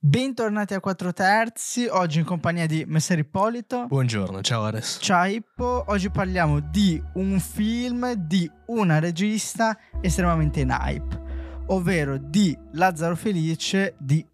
Bentornati 0.00 0.74
a 0.74 0.80
4 0.80 1.12
terzi, 1.12 1.86
oggi 1.86 2.20
in 2.20 2.24
compagnia 2.24 2.66
di 2.66 2.84
Messer 2.86 3.18
Ippolito. 3.18 3.86
Buongiorno, 3.88 4.42
ciao 4.42 4.62
Ares. 4.62 4.98
Ciao 5.00 5.24
Ippo, 5.24 5.82
oggi 5.88 6.08
parliamo 6.08 6.60
di 6.60 7.02
un 7.14 7.40
film 7.40 8.12
di 8.12 8.48
una 8.66 9.00
regista 9.00 9.76
estremamente 10.00 10.60
in 10.60 10.68
hype, 10.70 11.20
ovvero 11.66 12.16
di 12.16 12.56
Lazzaro 12.74 13.16
Felice 13.16 13.96
di 13.98 14.24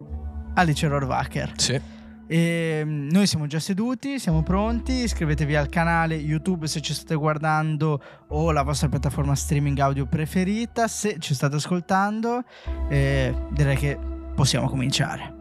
Alice 0.52 0.86
Rohrwacher. 0.86 1.54
Sì. 1.56 1.80
E 2.26 2.82
mm, 2.84 3.08
noi 3.08 3.26
siamo 3.26 3.46
già 3.46 3.58
seduti, 3.58 4.18
siamo 4.18 4.42
pronti. 4.42 4.92
Iscrivetevi 4.92 5.56
al 5.56 5.70
canale 5.70 6.14
YouTube 6.14 6.66
se 6.66 6.82
ci 6.82 6.92
state 6.92 7.14
guardando 7.14 8.02
o 8.28 8.52
la 8.52 8.62
vostra 8.62 8.90
piattaforma 8.90 9.34
streaming 9.34 9.78
audio 9.78 10.04
preferita. 10.04 10.88
Se 10.88 11.16
ci 11.20 11.32
state 11.32 11.56
ascoltando, 11.56 12.44
eh, 12.90 13.34
direi 13.50 13.76
che 13.76 13.98
possiamo 14.34 14.68
cominciare. 14.68 15.33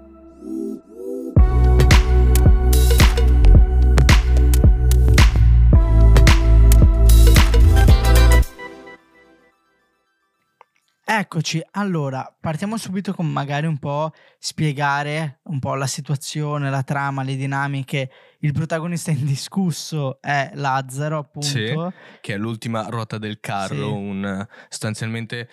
Eccoci, 11.06 11.62
allora 11.72 12.34
partiamo 12.40 12.78
subito 12.78 13.14
con 13.14 13.28
magari 13.30 13.68
un 13.68 13.78
po' 13.78 14.12
spiegare 14.40 15.40
un 15.44 15.60
po' 15.60 15.76
la 15.76 15.86
situazione, 15.86 16.70
la 16.70 16.84
trama, 16.84 17.24
le 17.24 17.36
dinamiche. 17.36 18.10
Il 18.40 18.54
protagonista 18.54 19.12
indiscusso 19.12 20.22
è 20.22 20.52
Lazzaro, 20.54 21.18
appunto. 21.18 21.48
Sì, 21.48 21.76
che 22.22 22.34
è 22.34 22.38
l'ultima 22.38 22.84
ruota 22.88 23.18
del 23.18 23.42
carro, 23.42 23.76
Sì. 23.76 23.82
un, 23.82 24.48
sostanzialmente 24.70 25.50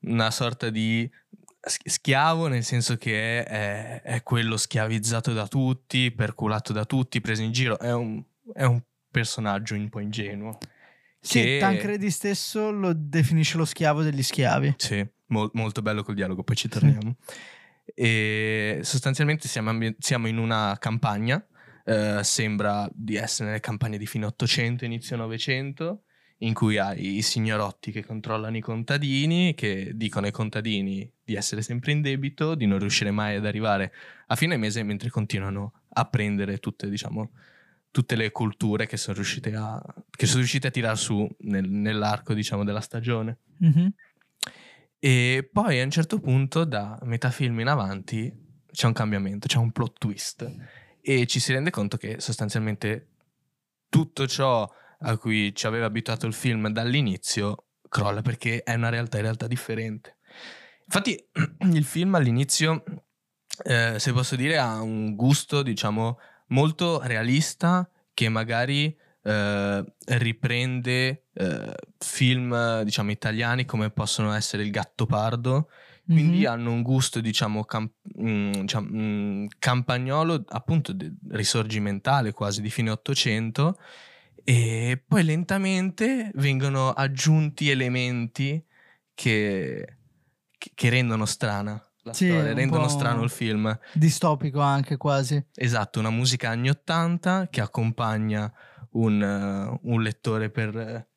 una 0.00 0.30
sorta 0.30 0.68
di 0.68 1.10
sch- 1.60 1.88
schiavo, 1.88 2.48
nel 2.48 2.62
senso 2.62 2.96
che 2.98 3.42
è, 3.42 3.46
è- 3.46 4.02
è 4.02 4.22
quello 4.22 4.58
schiavizzato 4.58 5.32
da 5.32 5.46
tutti, 5.48 6.10
perculato 6.10 6.74
da 6.74 6.84
tutti, 6.84 7.22
preso 7.22 7.40
in 7.40 7.52
giro. 7.52 7.78
È 7.78 7.92
un, 7.92 8.22
è 8.52 8.64
un 8.64 8.82
personaggio 9.10 9.74
un 9.74 9.88
po' 9.88 10.00
ingenuo. 10.00 10.58
Sì, 11.20 11.40
che- 11.42 11.58
Tancredi 11.60 12.10
stesso 12.10 12.70
lo 12.70 12.92
definisce 12.94 13.56
lo 13.58 13.64
schiavo 13.64 14.02
degli 14.02 14.22
schiavi. 14.22 14.74
Sì, 14.78 15.06
mol- 15.26 15.50
molto 15.54 15.82
bello 15.82 16.02
col 16.02 16.14
dialogo, 16.14 16.42
poi 16.42 16.56
ci 16.56 16.68
torniamo. 16.68 17.16
E 17.94 18.80
sostanzialmente 18.82 19.48
siamo, 19.48 19.70
ambi- 19.70 19.96
siamo 19.98 20.28
in 20.28 20.38
una 20.38 20.76
campagna, 20.78 21.44
eh, 21.84 22.20
sembra 22.22 22.88
di 22.92 23.16
essere 23.16 23.48
nelle 23.48 23.60
campagne 23.60 23.98
di 23.98 24.06
fine 24.06 24.26
800, 24.26 24.84
inizio 24.84 25.16
900, 25.16 26.02
in 26.42 26.54
cui 26.54 26.78
hai 26.78 27.16
i 27.16 27.22
signorotti 27.22 27.90
che 27.90 28.04
controllano 28.04 28.56
i 28.56 28.60
contadini, 28.60 29.54
che 29.54 29.90
dicono 29.94 30.26
ai 30.26 30.32
contadini 30.32 31.10
di 31.22 31.34
essere 31.34 31.62
sempre 31.62 31.92
in 31.92 32.00
debito, 32.00 32.54
di 32.54 32.66
non 32.66 32.78
riuscire 32.78 33.10
mai 33.10 33.36
ad 33.36 33.44
arrivare 33.44 33.92
a 34.28 34.36
fine 34.36 34.56
mese, 34.56 34.82
mentre 34.82 35.10
continuano 35.10 35.82
a 35.92 36.04
prendere 36.06 36.58
tutte, 36.58 36.88
diciamo, 36.88 37.30
tutte 37.90 38.16
le 38.16 38.30
culture 38.30 38.86
che 38.86 38.96
sono 38.96 39.16
riuscite 39.16 39.54
a, 39.54 39.82
che 40.10 40.26
sono 40.26 40.38
riuscite 40.38 40.68
a 40.68 40.70
tirar 40.70 40.96
su 40.96 41.28
nel- 41.40 41.68
nell'arco, 41.68 42.34
diciamo, 42.34 42.64
della 42.64 42.80
stagione. 42.80 43.38
Mhm. 43.58 43.92
E 44.98 45.48
poi 45.50 45.80
a 45.80 45.84
un 45.84 45.90
certo 45.90 46.20
punto, 46.20 46.64
da 46.64 46.98
metà 47.02 47.30
film 47.30 47.60
in 47.60 47.68
avanti, 47.68 48.32
c'è 48.70 48.86
un 48.86 48.92
cambiamento, 48.92 49.46
c'è 49.46 49.58
un 49.58 49.72
plot 49.72 49.98
twist. 49.98 50.48
E 51.00 51.26
ci 51.26 51.40
si 51.40 51.52
rende 51.52 51.70
conto 51.70 51.96
che 51.96 52.20
sostanzialmente 52.20 53.08
tutto 53.88 54.26
ciò 54.26 54.70
a 55.00 55.16
cui 55.16 55.54
ci 55.54 55.66
aveva 55.66 55.86
abituato 55.86 56.26
il 56.26 56.34
film 56.34 56.68
dall'inizio 56.68 57.64
crolla 57.88 58.22
perché 58.22 58.62
è 58.62 58.74
una 58.74 58.90
realtà 58.90 59.16
in 59.16 59.22
realtà 59.24 59.46
differente. 59.46 60.18
Infatti, 60.84 61.18
il 61.72 61.84
film 61.84 62.14
all'inizio, 62.14 62.84
eh, 63.64 63.98
se 63.98 64.12
posso 64.12 64.36
dire, 64.36 64.58
ha 64.58 64.80
un 64.80 65.14
gusto, 65.16 65.62
diciamo, 65.62 66.18
molto 66.50 67.00
realista 67.02 67.88
che 68.14 68.28
magari 68.28 68.96
eh, 69.22 69.84
riprende 70.06 71.24
eh, 71.34 71.74
film, 71.98 72.82
diciamo, 72.82 73.10
italiani 73.10 73.66
come 73.66 73.90
possono 73.90 74.32
essere 74.32 74.62
Il 74.62 74.70
Gattopardo, 74.70 75.68
quindi 76.06 76.40
Mhm. 76.40 76.46
hanno 76.46 76.72
un 76.72 76.82
gusto, 76.82 77.20
diciamo, 77.20 77.64
cam- 77.64 77.90
mm, 78.18 78.52
diciamo, 78.52 78.88
mm, 78.90 79.46
campagnolo, 79.58 80.42
appunto, 80.48 80.92
de- 80.94 81.12
risorgimentale 81.32 82.32
quasi 82.32 82.62
di 82.62 82.70
fine 82.70 82.90
Ottocento, 82.90 83.78
e 84.42 85.02
poi 85.06 85.22
lentamente 85.22 86.30
vengono 86.36 86.90
aggiunti 86.90 87.68
elementi 87.68 88.64
che- 89.14 89.96
che 90.74 90.88
rendono 90.88 91.26
strana 91.26 91.80
la 92.10 92.16
Sì, 92.16 92.28
storia, 92.28 92.52
rendono 92.52 92.88
strano 92.88 93.22
il 93.22 93.30
film. 93.30 93.78
Distopico 93.92 94.60
anche 94.60 94.96
quasi. 94.96 95.42
Esatto, 95.54 95.98
una 95.98 96.10
musica 96.10 96.50
anni 96.50 96.68
80 96.68 97.48
che 97.50 97.60
accompagna 97.60 98.52
un, 98.92 99.22
eh, 99.22 99.78
un 99.82 100.02
lettore 100.02 100.50
per, 100.50 101.08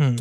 mm, 0.00 0.16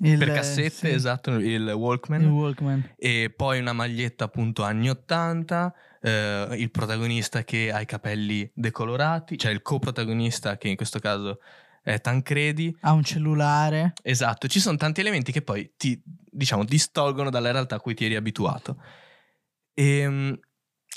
Il, 0.00 0.18
per 0.18 0.32
cassette, 0.32 0.70
sì, 0.70 0.88
esatto, 0.88 1.32
il 1.32 1.70
Walkman. 1.70 2.22
Il 2.22 2.28
Walkman. 2.28 2.94
E 2.96 3.32
poi 3.34 3.58
una 3.60 3.72
maglietta 3.72 4.24
appunto 4.24 4.62
anni 4.62 4.88
80, 4.90 5.74
eh, 6.00 6.48
il 6.56 6.70
protagonista 6.70 7.44
che 7.44 7.70
ha 7.72 7.80
i 7.80 7.86
capelli 7.86 8.50
decolorati, 8.54 9.38
cioè 9.38 9.52
il 9.52 9.62
coprotagonista 9.62 10.56
che 10.56 10.68
in 10.68 10.76
questo 10.76 10.98
caso 10.98 11.38
è 11.82 12.00
Tancredi. 12.00 12.76
Ha 12.80 12.92
un 12.92 13.02
cellulare. 13.02 13.92
Esatto, 14.02 14.48
ci 14.48 14.60
sono 14.60 14.76
tanti 14.76 15.00
elementi 15.00 15.32
che 15.32 15.42
poi 15.42 15.74
ti, 15.76 16.00
diciamo, 16.04 16.64
distolgono 16.64 17.30
dalla 17.30 17.50
realtà 17.50 17.76
a 17.76 17.80
cui 17.80 17.94
ti 17.94 18.04
eri 18.04 18.16
abituato. 18.16 18.80
E 19.74 20.08
mm, 20.08 20.32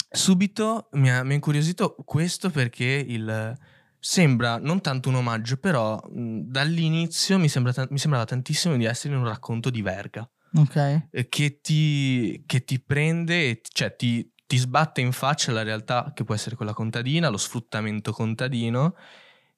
subito 0.09 0.89
mi 0.93 1.11
ha, 1.11 1.23
mi 1.23 1.31
ha 1.31 1.35
incuriosito 1.35 1.95
questo 2.05 2.49
perché 2.49 2.85
il, 2.85 3.57
sembra 3.99 4.57
non 4.57 4.81
tanto 4.81 5.09
un 5.09 5.15
omaggio, 5.15 5.57
però 5.57 5.99
mm, 6.09 6.41
dall'inizio 6.41 7.39
mi, 7.39 7.49
sembra 7.49 7.73
mi 7.89 7.97
sembrava 7.97 8.25
tantissimo 8.25 8.77
di 8.77 8.85
essere 8.85 9.13
in 9.13 9.19
un 9.19 9.27
racconto 9.27 9.69
di 9.69 9.81
Verga 9.81 10.29
Ok. 10.57 11.07
eh, 11.09 11.27
che 11.27 11.59
ti, 11.61 12.43
che 12.45 12.63
ti 12.63 12.79
prende, 12.79 13.61
cioè 13.61 13.95
ti, 13.95 14.31
ti 14.45 14.57
sbatte 14.57 15.01
in 15.01 15.11
faccia 15.11 15.51
la 15.51 15.63
realtà 15.63 16.11
che 16.13 16.23
può 16.23 16.33
essere 16.33 16.55
quella 16.55 16.73
contadina, 16.73 17.29
lo 17.29 17.37
sfruttamento 17.37 18.11
contadino 18.11 18.95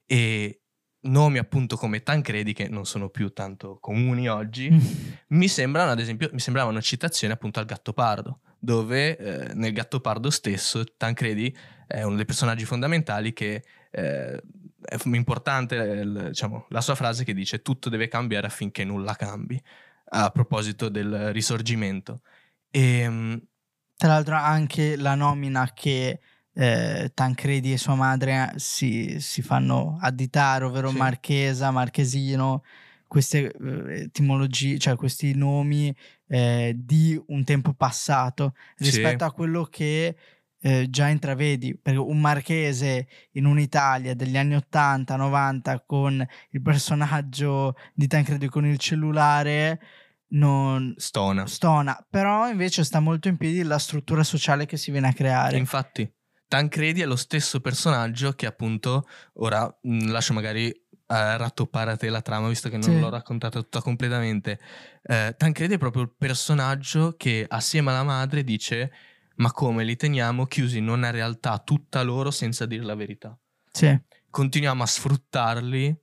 e 0.06 0.62
nomi 1.02 1.38
appunto 1.38 1.78
come 1.78 2.02
Tancredi 2.02 2.54
che 2.54 2.68
non 2.68 2.86
sono 2.86 3.10
più 3.10 3.32
tanto 3.34 3.78
comuni 3.80 4.28
oggi, 4.28 4.70
mi 5.30 5.48
sembrano 5.48 5.92
ad 5.92 6.00
esempio, 6.00 6.30
mi 6.34 6.40
sembrava 6.40 6.70
una 6.70 6.82
citazione 6.82 7.34
appunto 7.34 7.60
al 7.60 7.66
Gattopardo, 7.66 8.40
dove 8.60 9.18
eh, 9.18 9.54
nel 9.54 9.74
Gattopardo 9.74 10.30
stesso 10.30 10.84
Tancredi 10.98 11.56
è 11.86 12.04
uno 12.04 12.16
dei 12.16 12.26
personaggi 12.26 12.66
fondamentali 12.66 13.34
che 13.34 13.64
eh, 13.92 14.42
è 14.82 14.98
importante 15.06 16.00
eh, 16.00 16.06
diciamo, 16.30 16.66
la 16.70 16.82
sua 16.82 16.96
frase 16.96 17.24
che 17.24 17.34
dice 17.34 17.62
tutto 17.62 17.90
deve 17.90 18.08
cambiare 18.08 18.48
affinché 18.48 18.84
nulla 18.84 19.16
cambi, 19.16 19.62
a 20.10 20.30
proposito 20.30 20.90
del 20.90 21.32
risorgimento. 21.34 22.22
E, 22.70 23.42
Tra 23.96 24.08
l'altro 24.08 24.36
anche 24.36 24.96
la 24.96 25.16
nomina 25.16 25.72
che 25.74 26.20
eh, 26.60 27.12
Tancredi 27.14 27.72
e 27.74 27.78
sua 27.78 27.94
madre 27.94 28.54
si, 28.56 29.18
si 29.20 29.42
fanno 29.44 29.98
additare, 30.02 30.66
ovvero 30.66 30.90
Sì. 30.90 30.98
Marchesa, 30.98 31.70
Marchesino, 31.70 32.64
queste 33.08 33.52
eh, 33.54 34.02
etimologie, 34.06 34.80
cioè 34.80 34.96
questi 34.96 35.36
nomi 35.36 35.96
eh, 36.28 36.74
di 36.76 37.22
un 37.28 37.44
tempo 37.44 37.74
passato 37.74 38.56
Sì. 38.76 38.86
rispetto 38.86 39.24
a 39.24 39.32
quello 39.32 39.66
che 39.66 40.16
eh, 40.60 40.88
già 40.90 41.08
intravedi, 41.08 41.78
perché 41.80 42.00
un 42.00 42.20
marchese 42.20 43.08
in 43.34 43.46
un'Italia 43.46 44.16
degli 44.16 44.36
anni 44.36 44.56
80-90 44.56 45.84
con 45.86 46.26
il 46.50 46.62
personaggio 46.64 47.76
di 47.94 48.08
Tancredi 48.08 48.48
con 48.50 48.66
il 48.66 48.80
cellulare 48.80 49.80
non 50.30 50.94
stona. 50.98 51.46
stona, 51.46 52.06
però 52.10 52.50
invece 52.50 52.84
sta 52.84 53.00
molto 53.00 53.28
in 53.28 53.38
piedi 53.38 53.62
la 53.64 53.78
struttura 53.78 54.24
sociale 54.24 54.66
che 54.66 54.76
si 54.76 54.90
viene 54.92 55.08
a 55.10 55.14
creare. 55.14 55.58
Infatti, 55.58 56.12
Tancredi 56.48 57.02
è 57.02 57.06
lo 57.06 57.16
stesso 57.16 57.60
personaggio 57.60 58.34
che 58.34 58.46
appunto, 58.46 59.06
ora 59.34 59.66
mh, 59.82 60.10
lascio 60.10 60.34
magari 60.34 60.70
eh, 60.70 61.38
rattoppare 61.38 61.92
a 61.92 61.96
te 61.98 62.10
la 62.10 62.22
trama, 62.22 62.48
visto 62.48 62.70
che 62.70 62.78
non 62.78 62.90
Sì. 62.90 63.00
l'ho 63.00 63.10
raccontata 63.10 63.60
tutta 63.60 63.82
completamente. 63.82 64.60
Eh, 65.04 65.36
Tancredi 65.38 65.76
è 65.76 65.78
proprio 65.78 66.04
il 66.04 66.14
personaggio 66.18 67.16
che 67.18 67.46
assieme 67.48 67.92
alla 67.92 68.04
madre 68.04 68.44
dice 68.44 68.92
ma 69.40 69.52
come 69.52 69.84
li 69.84 69.96
teniamo 69.96 70.46
chiusi 70.48 70.80
in 70.80 70.88
una 70.88 71.12
realtà 71.12 71.60
tutta 71.60 72.02
loro 72.02 72.32
senza 72.32 72.66
dire 72.66 72.84
la 72.84 72.96
verità. 72.96 73.38
Sì. 73.72 73.96
Continuiamo 74.30 74.82
a 74.82 74.86
sfruttarli 74.88 75.96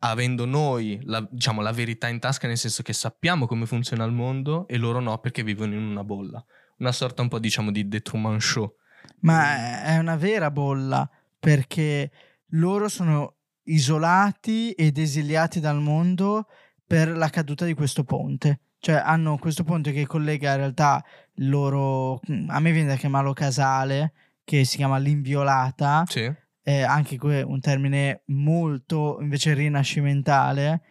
avendo 0.00 0.44
noi 0.44 1.00
la, 1.04 1.26
diciamo, 1.30 1.62
la 1.62 1.72
verità 1.72 2.08
in 2.08 2.18
tasca, 2.18 2.46
nel 2.48 2.58
senso 2.58 2.82
che 2.82 2.92
sappiamo 2.92 3.46
come 3.46 3.66
funziona 3.66 4.04
il 4.04 4.12
mondo 4.12 4.66
e 4.68 4.76
loro 4.76 5.00
no 5.00 5.16
perché 5.18 5.42
vivono 5.42 5.74
in 5.74 5.82
una 5.82 6.04
bolla. 6.04 6.44
Una 6.78 6.92
sorta 6.92 7.22
un 7.22 7.28
po' 7.28 7.38
diciamo 7.38 7.70
di 7.70 7.88
The 7.88 8.00
Truman 8.00 8.40
Show. 8.40 8.76
Ma 9.20 9.82
è 9.82 9.98
una 9.98 10.16
vera 10.16 10.50
bolla 10.50 11.08
perché 11.38 12.10
loro 12.50 12.88
sono 12.88 13.36
isolati 13.64 14.72
ed 14.72 14.98
esiliati 14.98 15.60
dal 15.60 15.80
mondo 15.80 16.46
per 16.86 17.16
la 17.16 17.28
caduta 17.28 17.64
di 17.64 17.74
questo 17.74 18.04
ponte. 18.04 18.60
Cioè 18.78 18.96
hanno 18.96 19.38
questo 19.38 19.62
ponte 19.64 19.92
che 19.92 20.06
collega 20.06 20.50
in 20.52 20.56
realtà 20.56 21.04
il 21.34 21.48
loro... 21.48 22.20
A 22.48 22.58
me 22.58 22.72
viene 22.72 22.88
da 22.88 22.96
chiamarlo 22.96 23.32
casale, 23.32 24.12
che 24.44 24.64
si 24.64 24.76
chiama 24.76 24.98
l'inviolata. 24.98 26.04
Sì. 26.08 26.30
eh, 26.62 26.82
anche 26.82 27.16
que- 27.16 27.42
un 27.42 27.60
termine 27.60 28.22
molto 28.26 29.18
invece 29.20 29.54
rinascimentale 29.54 30.82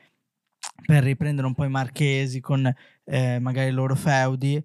per 0.86 1.04
riprendere 1.04 1.48
un 1.48 1.54
po' 1.54 1.64
i 1.64 1.70
marchesi 1.70 2.40
con 2.40 2.72
eh, 3.06 3.40
magari 3.40 3.70
i 3.70 3.74
loro 3.74 3.96
feudi, 3.96 4.64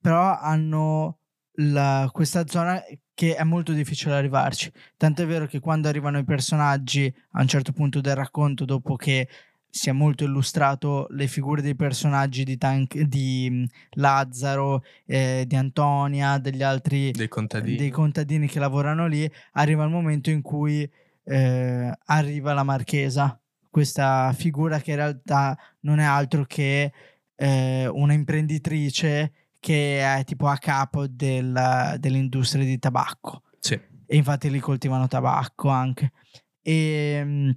però 0.00 0.38
hanno 0.38 1.18
la- 1.58 2.08
questa 2.12 2.46
zona 2.46 2.82
che 3.14 3.36
è 3.36 3.44
molto 3.44 3.72
difficile 3.72 4.14
arrivarci. 4.14 4.70
Tanto 4.96 5.22
è 5.22 5.26
vero 5.26 5.46
che 5.46 5.60
quando 5.60 5.88
arrivano 5.88 6.18
i 6.18 6.24
personaggi 6.24 7.12
a 7.32 7.40
un 7.40 7.46
certo 7.48 7.72
punto 7.72 8.00
del 8.00 8.16
racconto, 8.16 8.64
dopo 8.64 8.96
che 8.96 9.28
si 9.68 9.88
è 9.88 9.92
molto 9.92 10.22
illustrato 10.24 11.06
le 11.10 11.26
figure 11.26 11.60
dei 11.60 11.74
personaggi 11.74 12.44
di, 12.44 12.56
Tank- 12.56 13.00
di 13.02 13.48
mh, 13.50 13.64
Lazzaro, 14.00 14.82
eh, 15.06 15.44
di 15.46 15.56
Antonia, 15.56 16.38
degli 16.38 16.62
altri 16.62 17.10
Dei 17.10 17.26
contadini. 17.28 17.76
dei 17.76 17.90
contadini 17.90 18.46
che 18.46 18.60
lavorano 18.60 19.06
lì, 19.08 19.28
arriva 19.52 19.82
il 19.84 19.90
momento 19.90 20.30
in 20.30 20.42
cui 20.42 20.88
eh, 21.24 21.92
arriva 22.06 22.52
la 22.52 22.62
marchesa, 22.62 23.36
questa 23.68 24.32
figura 24.36 24.78
che 24.80 24.90
in 24.90 24.96
realtà 24.98 25.58
non 25.80 25.98
è 25.98 26.04
altro 26.04 26.44
che 26.44 26.92
eh, 27.34 27.88
una 27.88 28.12
imprenditrice 28.12 29.32
che 29.64 30.00
è 30.18 30.24
tipo 30.24 30.46
a 30.46 30.58
capo 30.58 31.06
del- 31.06 31.96
dell'industria 31.98 32.66
di 32.66 32.78
tabacco 32.78 33.44
Sì. 33.58 33.72
e 34.04 34.14
infatti 34.14 34.50
lì 34.50 34.58
coltivano 34.60 35.06
tabacco 35.08 35.70
anche. 35.70 36.12
E 36.60 37.22
mm, 37.24 37.50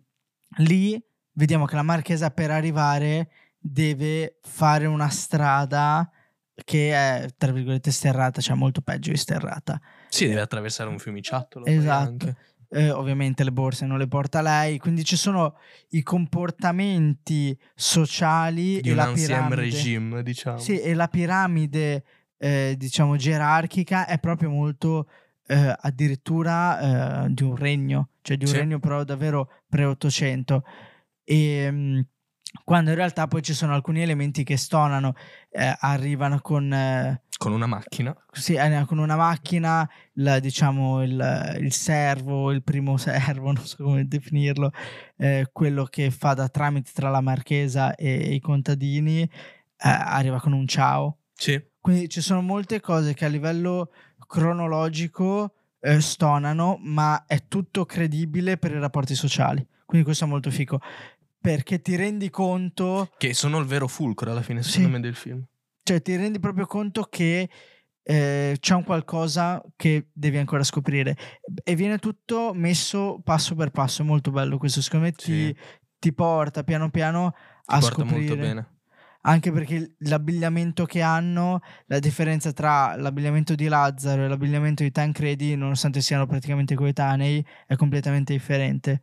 lì 0.59 0.97
vediamo 1.33 1.65
che 1.65 1.75
la 1.75 1.81
marchesa 1.81 2.29
per 2.31 2.49
arrivare 2.49 3.29
deve 3.59 4.37
fare 4.41 4.85
una 4.85 5.09
strada 5.09 6.09
che 6.63 6.93
è 6.93 7.27
tra 7.35 7.51
virgolette 7.51 7.91
sterrata, 7.91 8.39
cioè 8.39 8.55
molto 8.55 8.79
peggio 8.79 9.11
di 9.11 9.17
sterrata. 9.17 9.77
Sì, 10.07 10.27
deve 10.27 10.39
attraversare 10.39 10.89
un 10.89 10.99
fiumiciattolo. 10.99 11.65
Esatto. 11.65 12.33
Eh, 12.69 12.89
ovviamente 12.91 13.43
le 13.45 13.51
borse 13.53 13.85
non 13.85 13.97
le 13.97 14.07
porta 14.07 14.41
lei, 14.41 14.77
quindi 14.77 15.05
ci 15.05 15.15
sono 15.15 15.55
i 15.91 16.03
comportamenti 16.03 17.57
sociali 17.75 18.81
Di 18.81 18.89
e 18.89 18.91
un 18.91 18.97
la 18.97 19.11
piramide. 19.13 19.55
regime, 19.61 20.23
diciamo. 20.23 20.57
Sì, 20.57 20.79
e 20.79 20.93
la 20.93 21.07
piramide, 21.07 22.03
eh, 22.37 22.75
diciamo, 22.77 23.15
gerarchica 23.15 24.05
è 24.05 24.19
proprio 24.19 24.49
molto 24.49 25.07
eh, 25.47 25.73
addirittura 25.79 27.23
eh, 27.23 27.33
di 27.33 27.43
un 27.43 27.55
regno, 27.55 28.09
cioè 28.21 28.35
di 28.37 28.43
un 28.45 28.51
Sì. 28.51 28.57
regno 28.57 28.79
però 28.79 29.03
davvero 29.05 29.49
pre-800. 29.69 30.59
E 31.23 31.69
mm, 31.71 31.99
quando 32.63 32.89
in 32.91 32.95
realtà 32.95 33.27
poi 33.27 33.41
ci 33.41 33.53
sono 33.53 33.73
alcuni 33.73 34.01
elementi 34.01 34.43
che 34.43 34.57
stonano, 34.57 35.13
eh, 35.49 35.75
arrivano 35.79 36.39
con, 36.41 36.71
eh, 36.73 37.21
Con 37.37 37.51
una 37.53 37.65
macchina. 37.67 38.15
sì, 38.31 38.53
eh, 38.55 38.83
con 38.85 38.97
una 38.97 39.15
macchina, 39.15 39.89
la- 40.13 40.39
diciamo 40.39 41.03
il, 41.03 41.57
il 41.59 41.71
servo, 41.73 42.51
il 42.51 42.63
primo 42.63 42.97
servo, 42.97 43.51
non 43.53 43.63
so 43.65 43.83
come 43.83 44.07
definirlo, 44.07 44.71
eh, 45.17 45.47
quello 45.51 45.85
che 45.85 46.11
fa 46.11 46.33
da 46.33 46.47
tramite 46.49 46.91
tra 46.93 47.09
la 47.09 47.21
marchesa 47.21 47.95
e 47.95 48.33
i 48.33 48.39
contadini, 48.39 49.21
eh, 49.21 49.29
arriva 49.79 50.39
con 50.39 50.53
un 50.53 50.67
ciao. 50.67 51.17
Sì. 51.33 51.61
Quindi 51.79 52.09
ci 52.09 52.21
sono 52.21 52.41
molte 52.41 52.79
cose 52.81 53.13
che 53.13 53.25
a 53.25 53.29
livello 53.29 53.91
cronologico 54.27 55.53
eh, 55.79 56.01
stonano, 56.01 56.77
ma 56.81 57.25
è 57.27 57.47
tutto 57.47 57.85
credibile 57.85 58.57
per 58.57 58.71
i 58.71 58.79
rapporti 58.79 59.13
sociali. 59.15 59.65
Quindi 59.85 60.05
questo 60.05 60.25
è 60.25 60.27
molto 60.27 60.49
fico. 60.51 60.79
Perché 61.39 61.81
ti 61.81 61.95
rendi 61.95 62.29
conto, 62.29 63.09
Che 63.17 63.33
sono 63.33 63.59
il 63.59 63.65
vero 63.65 63.87
fulcro 63.87 64.31
alla 64.31 64.41
fine, 64.41 64.63
Sì. 64.63 64.71
secondo 64.71 64.89
me, 64.97 64.99
del 65.01 65.15
film. 65.15 65.43
cioè 65.83 66.01
ti 66.01 66.15
rendi 66.15 66.39
proprio 66.39 66.65
conto 66.65 67.03
che 67.03 67.49
eh, 68.09 68.55
c'è 68.59 68.73
un 68.73 68.83
qualcosa 68.83 69.61
che 69.75 70.07
devi 70.13 70.37
ancora 70.37 70.63
scoprire. 70.63 71.15
E 71.63 71.75
viene 71.75 71.97
tutto 71.97 72.51
messo 72.53 73.19
passo 73.23 73.53
per 73.55 73.69
passo. 73.71 74.01
È 74.01 74.05
molto 74.05 74.31
bello 74.31 74.57
questo. 74.57 74.81
Secondo 74.81 75.05
me 75.07 75.11
ti, 75.11 75.23
Sì. 75.47 75.55
ti 75.99 76.13
porta 76.13 76.63
piano 76.63 76.89
piano 76.89 77.31
Ti 77.31 77.37
a 77.75 77.81
scoprire. 77.81 78.17
molto 78.17 78.35
bene. 78.37 78.71
anche 79.21 79.51
perché 79.51 79.95
l'abbigliamento 79.99 80.85
che 80.85 81.01
hanno, 81.01 81.59
la 81.87 81.99
differenza 81.99 82.53
tra 82.53 82.95
l'abbigliamento 82.95 83.55
di 83.55 83.67
Lazzaro 83.67 84.23
e 84.23 84.27
l'abbigliamento 84.29 84.83
di 84.83 84.91
Tancredi, 84.91 85.55
nonostante 85.57 85.99
siano 85.99 86.25
praticamente 86.25 86.75
coetanei, 86.75 87.45
è 87.65 87.75
completamente 87.75 88.31
differente. 88.31 89.01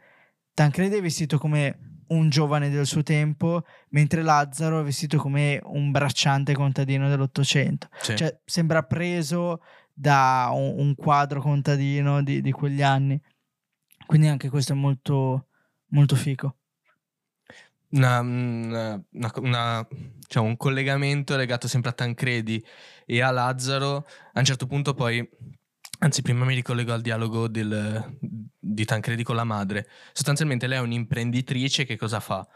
Tancredi 0.55 0.97
è 0.97 1.03
vestito 1.03 1.37
come 1.37 1.94
un 2.09 2.29
giovane 2.29 2.71
del 2.71 2.87
suo 2.87 3.03
tempo, 3.03 3.65
mentre 3.91 4.23
Lazzaro 4.23 4.81
è 4.81 4.85
vestito 4.85 5.19
come 5.19 5.61
un 5.65 5.91
bracciante 5.91 6.55
contadino 6.55 7.09
dell'Ottocento. 7.09 7.89
Sì. 8.01 8.17
Cioè, 8.17 8.41
sembra 8.45 8.83
preso 8.83 9.61
da 9.93 10.51
un, 10.53 10.79
un 10.79 10.95
quadro 10.95 11.41
contadino 11.41 12.23
di, 12.23 12.41
di 12.41 12.51
quegli 12.53 12.83
anni. 12.83 13.21
Quindi 14.07 14.29
anche 14.29 14.51
questo 14.51 14.73
è 14.73 14.77
molto, 14.77 15.47
molto 15.89 16.17
fico. 16.17 16.57
Una- 17.91 18.21
una- 18.21 19.03
una- 19.37 19.87
diciamo, 19.91 20.47
un 20.47 20.57
collegamento 20.57 21.37
legato 21.37 21.69
sempre 21.69 21.91
a 21.91 21.95
Tancredi 21.95 22.63
e 23.07 23.21
a 23.23 23.31
Lazzaro. 23.31 24.07
A 24.33 24.39
un 24.41 24.45
certo 24.45 24.67
punto 24.67 24.95
poi, 24.95 25.27
anzi 26.01 26.23
prima 26.23 26.45
mi 26.45 26.55
ricollego 26.55 26.93
al 26.93 27.01
dialogo 27.01 27.49
del- 27.49 28.17
di 28.59 28.85
Tancredi 28.85 29.23
con 29.23 29.37
la 29.37 29.45
madre. 29.45 29.89
Sostanzialmente 30.13 30.67
lei 30.67 30.79
è 30.79 30.83
un'imprenditrice 30.83 31.85
che 31.85 31.97
cosa 31.97 32.21
fa? 32.21 32.47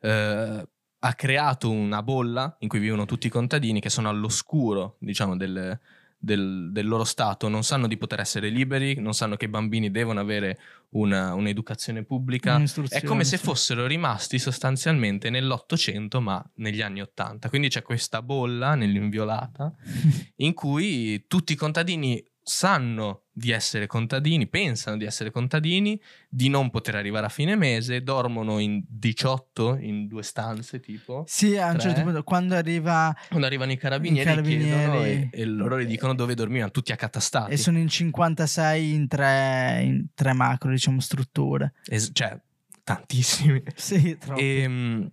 Eh, 0.00 0.68
ha 1.06 1.12
creato 1.14 1.70
una 1.70 2.02
bolla 2.02 2.56
in 2.60 2.68
cui 2.68 2.78
vivono 2.78 3.04
tutti 3.04 3.26
i 3.26 3.30
contadini 3.30 3.80
che 3.80 3.90
sono 3.90 4.08
all'oscuro, 4.08 4.96
diciamo, 5.00 5.36
del, 5.36 5.78
del- 6.16 6.70
del 6.72 6.86
loro 6.88 7.04
stato, 7.04 7.48
non 7.48 7.62
sanno 7.62 7.86
di 7.86 7.98
poter 7.98 8.20
essere 8.20 8.48
liberi, 8.48 8.98
non 8.98 9.12
sanno 9.12 9.36
che 9.36 9.44
i 9.44 9.48
bambini 9.48 9.90
devono 9.90 10.20
avere 10.20 10.58
una- 10.90 11.34
un'educazione 11.34 12.04
pubblica. 12.04 12.56
È 12.96 13.02
come 13.06 13.24
se 13.24 13.36
fossero 13.36 13.86
rimasti 13.86 14.38
sostanzialmente 14.38 15.28
nell'Ottocento, 15.28 16.22
ma 16.22 16.42
negli 16.54 16.80
anni 16.80 17.02
Ottanta. 17.02 17.50
Quindi 17.50 17.68
c'è 17.68 17.82
questa 17.82 18.22
bolla 18.22 18.74
nell'inviolata 18.74 19.74
in 20.36 20.54
cui 20.54 21.26
tutti 21.28 21.52
i 21.52 21.56
contadini 21.56 22.24
sanno 22.46 23.22
di 23.32 23.50
essere 23.50 23.86
contadini, 23.86 24.46
pensano 24.46 24.98
di 24.98 25.06
essere 25.06 25.30
contadini, 25.30 26.00
di 26.28 26.48
non 26.50 26.68
poter 26.70 26.94
arrivare 26.94 27.24
a 27.26 27.30
fine 27.30 27.56
mese, 27.56 28.02
dormono 28.02 28.58
in 28.58 28.82
18 28.86 29.76
in 29.80 30.06
due 30.06 30.22
stanze 30.22 30.78
tipo. 30.78 31.24
Sì, 31.26 31.56
a 31.56 31.70
un 31.70 31.80
certo 31.80 32.02
punto, 32.02 32.22
quando 32.22 32.54
arriva 32.54 33.16
Quando 33.28 33.46
arrivano 33.46 33.72
i 33.72 33.76
carabinieri, 33.78 34.20
I 34.30 34.34
carabinieri- 34.34 34.68
chiedono 34.68 35.04
e, 35.04 35.28
e 35.32 35.44
loro 35.46 35.80
gli 35.80 35.86
dicono 35.86 36.14
dove 36.14 36.34
dormivano, 36.34 36.70
tutti 36.70 36.92
accatastati. 36.92 37.52
e 37.52 37.56
sono 37.56 37.78
in 37.78 37.88
56 37.88 38.92
in 38.92 39.08
tre, 39.08 39.80
in 39.82 40.06
tre 40.14 40.32
macro, 40.34 40.70
diciamo, 40.70 41.00
strutture. 41.00 41.72
Es- 41.86 42.10
cioè, 42.12 42.38
tantissimi. 42.84 43.62
Sì, 43.74 44.18
troppo. 44.18 44.38
E, 44.38 45.10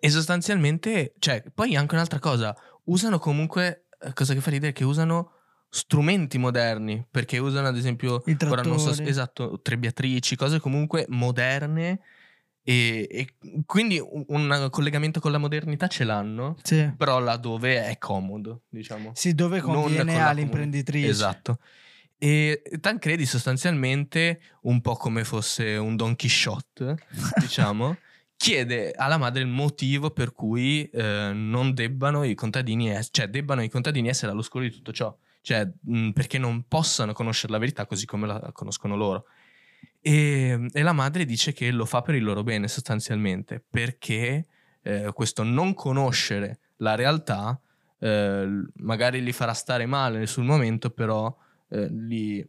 e 0.00 0.10
sostanzialmente, 0.10 1.14
cioè, 1.18 1.42
poi 1.52 1.74
anche 1.76 1.94
un'altra 1.94 2.18
cosa, 2.18 2.54
usano 2.84 3.18
comunque, 3.18 3.86
eh, 4.00 4.12
cosa 4.12 4.34
che 4.34 4.40
fa 4.40 4.50
ridere, 4.50 4.72
che 4.72 4.84
usano 4.84 5.32
strumenti 5.68 6.38
moderni, 6.38 7.04
perché 7.10 7.38
usano 7.38 7.68
ad 7.68 7.76
esempio, 7.76 8.22
ora 8.48 8.62
non 8.62 8.78
so, 8.78 8.90
esatto, 9.02 9.60
trebbiatrici, 9.60 10.36
cose 10.36 10.60
comunque 10.60 11.04
moderne 11.08 12.00
e, 12.62 13.06
e 13.10 13.34
quindi 13.64 13.98
un, 13.98 14.24
un 14.28 14.68
collegamento 14.70 15.20
con 15.20 15.30
la 15.32 15.38
modernità 15.38 15.86
ce 15.86 16.04
l'hanno, 16.04 16.56
Sì. 16.62 16.90
però 16.96 17.18
laddove 17.18 17.84
è 17.86 17.98
comodo, 17.98 18.62
diciamo. 18.68 19.12
Sì, 19.14 19.34
dove 19.34 19.60
conviene 19.60 20.12
con 20.12 20.22
all'imprenditrice. 20.22 21.08
Esatto. 21.08 21.58
E 22.20 22.62
Tancredi 22.80 23.24
sostanzialmente, 23.26 24.40
un 24.62 24.80
po' 24.80 24.96
come 24.96 25.24
fosse 25.24 25.76
un 25.76 25.96
Don 25.96 26.16
Quixote, 26.16 26.96
diciamo, 27.40 27.96
chiede 28.36 28.92
alla 28.92 29.18
madre 29.18 29.42
il 29.42 29.48
motivo 29.48 30.10
per 30.10 30.32
cui 30.32 30.84
eh, 30.90 31.30
non 31.32 31.74
debbano 31.74 32.24
i 32.24 32.34
contadini, 32.34 32.90
es- 32.90 33.08
cioè 33.12 33.28
debbano 33.28 33.62
i 33.62 33.68
contadini 33.68 34.08
essere 34.08 34.32
all'oscuro 34.32 34.64
di 34.64 34.70
tutto 34.70 34.92
ciò, 34.92 35.16
cioè 35.40 35.68
mh, 35.80 36.10
perché 36.10 36.38
non 36.38 36.64
possano 36.66 37.12
conoscere 37.12 37.52
la 37.52 37.58
verità 37.58 37.86
così 37.86 38.06
come 38.06 38.26
la 38.26 38.50
conoscono 38.52 38.96
loro. 38.96 39.24
E, 40.00 40.68
e 40.72 40.82
la 40.82 40.92
madre 40.92 41.24
dice 41.24 41.52
che 41.52 41.70
lo 41.70 41.84
fa 41.84 42.02
per 42.02 42.14
il 42.14 42.24
loro 42.24 42.42
bene 42.42 42.68
sostanzialmente, 42.68 43.62
perché 43.68 44.46
eh, 44.82 45.10
questo 45.12 45.42
non 45.42 45.74
conoscere 45.74 46.60
la 46.76 46.94
realtà 46.94 47.60
eh, 48.00 48.64
magari 48.76 49.22
li 49.22 49.32
farà 49.32 49.52
stare 49.52 49.86
male 49.86 50.26
sul 50.26 50.44
momento, 50.44 50.90
però 50.90 51.34
eh, 51.68 51.88
li, 51.90 52.48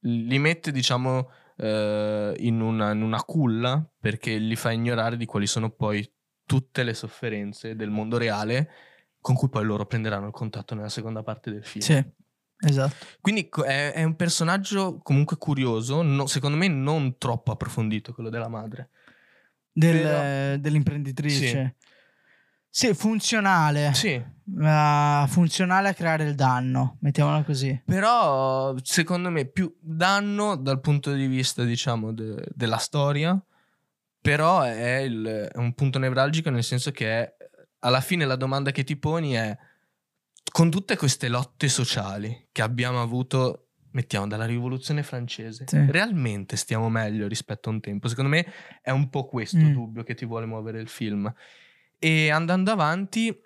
li 0.00 0.38
mette, 0.38 0.72
diciamo, 0.72 1.30
eh, 1.56 2.34
in, 2.38 2.60
una, 2.60 2.92
in 2.92 3.02
una 3.02 3.22
culla 3.22 3.86
perché 4.00 4.36
li 4.36 4.56
fa 4.56 4.72
ignorare 4.72 5.16
di 5.16 5.26
quali 5.26 5.46
sono 5.46 5.70
poi 5.70 6.08
tutte 6.44 6.82
le 6.82 6.94
sofferenze 6.94 7.76
del 7.76 7.90
mondo 7.90 8.18
reale 8.18 8.70
con 9.22 9.34
cui 9.34 9.48
poi 9.48 9.64
loro 9.64 9.86
prenderanno 9.86 10.26
il 10.26 10.32
contatto 10.32 10.74
nella 10.74 10.90
seconda 10.90 11.22
parte 11.22 11.50
del 11.50 11.64
film. 11.64 11.82
Sì, 11.82 12.04
esatto. 12.58 12.94
Quindi 13.22 13.48
è, 13.64 13.92
è 13.92 14.04
un 14.04 14.16
personaggio 14.16 14.98
comunque 14.98 15.38
curioso, 15.38 16.02
no- 16.02 16.26
secondo 16.26 16.58
me 16.58 16.68
non 16.68 17.16
troppo 17.16 17.52
approfondito 17.52 18.12
quello 18.12 18.28
della 18.28 18.48
madre. 18.48 18.90
Del- 19.72 20.02
Però- 20.02 20.56
dell'imprenditrice. 20.58 21.76
Sì, 22.68 22.92
funzionale. 22.94 23.92
Sì. 23.94 24.22
Uh, 24.44 25.26
funzionale 25.28 25.90
a 25.90 25.94
creare 25.94 26.24
il 26.24 26.34
danno, 26.34 26.96
mettiamola 27.00 27.42
così. 27.44 27.82
Però, 27.84 28.74
secondo 28.82 29.30
me, 29.30 29.44
più 29.44 29.74
danno 29.78 30.56
dal 30.56 30.80
punto 30.80 31.12
di 31.12 31.26
vista, 31.26 31.64
diciamo, 31.64 32.12
de- 32.12 32.44
della 32.54 32.78
storia. 32.78 33.40
Però 34.22 34.62
è, 34.62 34.98
il, 34.98 35.50
è 35.52 35.58
un 35.58 35.74
punto 35.74 35.98
nevralgico 35.98 36.48
nel 36.48 36.62
senso 36.62 36.92
che 36.92 37.10
è, 37.10 37.36
alla 37.84 38.00
fine 38.00 38.24
la 38.24 38.36
domanda 38.36 38.70
che 38.70 38.84
ti 38.84 38.96
poni 38.96 39.32
è 39.32 39.56
con 40.50 40.70
tutte 40.70 40.96
queste 40.96 41.28
lotte 41.28 41.68
sociali 41.68 42.48
che 42.52 42.62
abbiamo 42.62 43.00
avuto, 43.00 43.68
mettiamo 43.92 44.26
dalla 44.26 44.44
rivoluzione 44.46 45.02
francese, 45.02 45.64
Sì. 45.66 45.84
realmente 45.90 46.56
stiamo 46.56 46.88
meglio 46.88 47.26
rispetto 47.28 47.68
a 47.68 47.72
un 47.72 47.80
tempo? 47.80 48.08
Secondo 48.08 48.30
me 48.30 48.46
è 48.82 48.90
un 48.90 49.08
po' 49.10 49.26
questo 49.26 49.56
Mm. 49.58 49.72
dubbio 49.72 50.02
che 50.02 50.14
ti 50.14 50.24
vuole 50.26 50.46
muovere 50.46 50.80
il 50.80 50.88
film. 50.88 51.32
E 51.98 52.30
andando 52.30 52.70
avanti, 52.70 53.40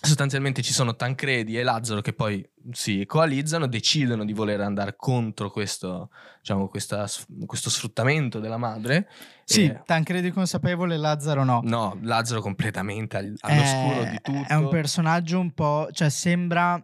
sostanzialmente 0.00 0.62
ci 0.62 0.72
sono 0.72 0.94
Tancredi 0.94 1.58
e 1.58 1.62
Lazzaro 1.62 2.00
che 2.00 2.12
poi 2.12 2.46
si 2.72 3.04
coalizzano, 3.06 3.66
decidono 3.66 4.24
di 4.24 4.32
voler 4.32 4.60
andare 4.60 4.94
contro 4.96 5.50
questo, 5.50 6.10
diciamo, 6.40 6.68
questa- 6.68 7.06
questo 7.46 7.70
sfruttamento 7.70 8.38
della 8.38 8.56
madre. 8.58 9.08
Sì, 9.44 9.64
E- 9.64 9.82
Tancredi 9.84 10.30
consapevole, 10.30 10.96
Lazzaro 10.96 11.44
no. 11.44 11.60
no, 11.64 11.98
Lazzaro 12.02 12.40
completamente 12.40 13.16
al- 13.16 13.34
all'oscuro 13.40 14.02
È- 14.02 14.10
di 14.10 14.18
tutto. 14.20 14.48
È 14.48 14.54
un 14.54 14.68
personaggio 14.68 15.40
un 15.40 15.52
po', 15.52 15.88
cioè 15.92 16.08
sembra 16.10 16.80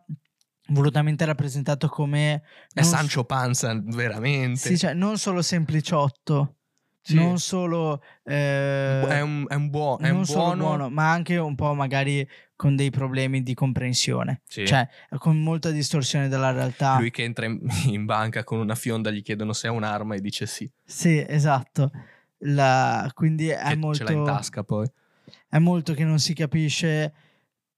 volutamente 0.69 1.25
rappresentato 1.25 1.89
come 1.89 2.43
È 2.73 2.81
non 2.81 2.85
Sancho 2.85 3.25
Panza, 3.25 3.79
veramente. 3.85 4.59
Sì, 4.59 4.79
cioè, 4.79 4.95
non 4.95 5.19
solo 5.19 5.43
sempliciotto, 5.43 6.57
Sì. 7.05 7.17
non 7.17 7.39
solo, 7.41 8.01
eh, 8.23 9.01
è 9.09 9.21
un, 9.21 9.45
è 9.49 9.55
un 9.55 9.71
buo- 9.71 9.99
è 9.99 10.09
non 10.09 10.19
un 10.19 10.25
solo 10.27 10.43
buono. 10.45 10.63
buono, 10.63 10.91
ma 10.91 11.11
anche 11.11 11.37
un 11.37 11.55
po' 11.57 11.75
magari 11.75 12.27
con 12.55 12.77
dei 12.77 12.91
problemi 12.91 13.43
di 13.43 13.55
comprensione, 13.55 14.43
Sì. 14.47 14.65
cioè 14.67 14.89
con 15.19 15.43
molta 15.43 15.71
distorsione 15.73 16.29
della 16.29 16.53
realtà. 16.53 16.99
Lui 16.99 17.11
che 17.11 17.25
entra 17.25 17.45
in, 17.47 17.59
in 17.91 18.05
banca 18.05 18.45
con 18.45 18.59
una 18.61 18.77
fionda 18.77 19.11
gli 19.11 19.21
chiedono 19.23 19.53
se 19.53 19.67
è 19.67 19.71
un'arma 19.71 20.15
e 20.15 20.21
dice 20.21 20.47
sì. 20.47 20.71
Sì, 20.85 21.25
esatto. 21.27 21.91
La- 22.45 23.11
quindi 23.15 23.49
è 23.49 23.63
Che 23.69 23.77
molto, 23.77 23.99
ce 23.99 24.05
l'ha 24.13 24.19
in 24.19 24.25
tasca 24.25 24.63
poi. 24.63 24.87
è 25.49 25.59
molto 25.59 25.95
che 25.95 26.05
non 26.05 26.19
si 26.21 26.35
capisce 26.35 27.13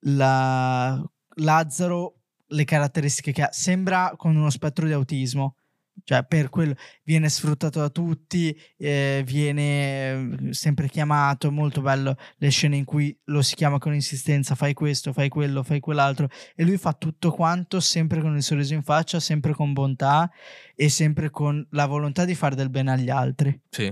la... 0.00 1.02
Lazzaro, 1.38 2.14
le 2.48 2.64
caratteristiche 2.64 3.32
che 3.32 3.42
ha. 3.42 3.48
Sembra 3.50 4.12
con 4.16 4.36
uno 4.36 4.50
spettro 4.50 4.86
di 4.86 4.92
autismo. 4.92 5.56
Cioè, 6.04 6.22
per 6.24 6.50
quello 6.50 6.74
viene 7.02 7.30
sfruttato 7.30 7.80
da 7.80 7.88
tutti, 7.88 8.54
eh, 8.76 9.22
viene 9.26 10.42
eh, 10.48 10.52
sempre 10.52 10.88
chiamato. 10.88 11.50
Molto 11.50 11.80
bello 11.80 12.16
le 12.36 12.50
scene 12.50 12.76
in 12.76 12.84
cui 12.84 13.16
lo 13.24 13.40
si 13.40 13.54
chiama 13.54 13.78
con 13.78 13.94
insistenza: 13.94 14.54
fai 14.54 14.74
questo, 14.74 15.12
fai 15.14 15.30
quello, 15.30 15.62
fai 15.62 15.80
quell'altro. 15.80 16.28
E 16.54 16.64
lui 16.64 16.76
fa 16.76 16.92
tutto 16.92 17.30
quanto 17.32 17.80
sempre 17.80 18.20
con 18.20 18.36
il 18.36 18.42
sorriso 18.42 18.74
in 18.74 18.82
faccia, 18.82 19.18
sempre 19.18 19.54
con 19.54 19.72
bontà 19.72 20.30
e 20.74 20.88
sempre 20.90 21.30
con 21.30 21.66
la 21.70 21.86
volontà 21.86 22.24
di 22.24 22.34
fare 22.34 22.54
del 22.54 22.68
bene 22.68 22.92
agli 22.92 23.10
altri. 23.10 23.58
Sì. 23.70 23.84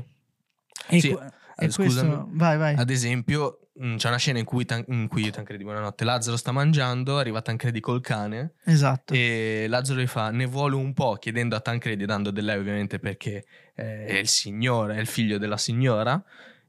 E, 0.88 1.00
Sì, 1.00 1.09
e 1.09 1.12
eh, 1.12 1.28
questo, 1.57 1.83
scusami. 1.83 2.25
vai, 2.33 2.59
vai. 2.59 2.75
Ad 2.75 2.90
esempio, 2.90 3.62
mh, 3.75 3.97
c'è 3.97 4.09
una 4.09 4.17
scena 4.17 4.38
in 4.38 4.45
cui, 4.45 4.64
Tan- 4.64 4.85
in 4.88 5.09
cui 5.09 5.31
Tancredi, 5.31 5.64
buonanotte, 5.64 6.05
Lazzaro 6.05 6.37
sta 6.37 6.52
mangiando, 6.52 7.19
arriva 7.19 7.43
Tancredi 7.43 7.81
col 7.81 8.00
cane 8.00 8.55
Esatto. 8.64 9.14
e 9.14 9.67
Lazzaro 9.69 10.00
gli 10.00 10.07
fa 10.07 10.31
ne 10.31 10.47
vuole 10.47 10.75
un 10.76 10.93
po' 10.95 11.14
chiedendo 11.14 11.57
a 11.57 11.61
Tancredi, 11.61 12.05
dando 12.05 12.31
del 12.31 12.45
lei 12.45 12.59
ovviamente 12.59 12.99
perché 12.99 13.45
eh, 13.75 14.05
è 14.07 14.14
il 14.14 14.29
signore, 14.29 14.97
è 14.97 15.00
il 15.00 15.07
figlio 15.07 15.38
della 15.38 15.57
signora 15.57 16.23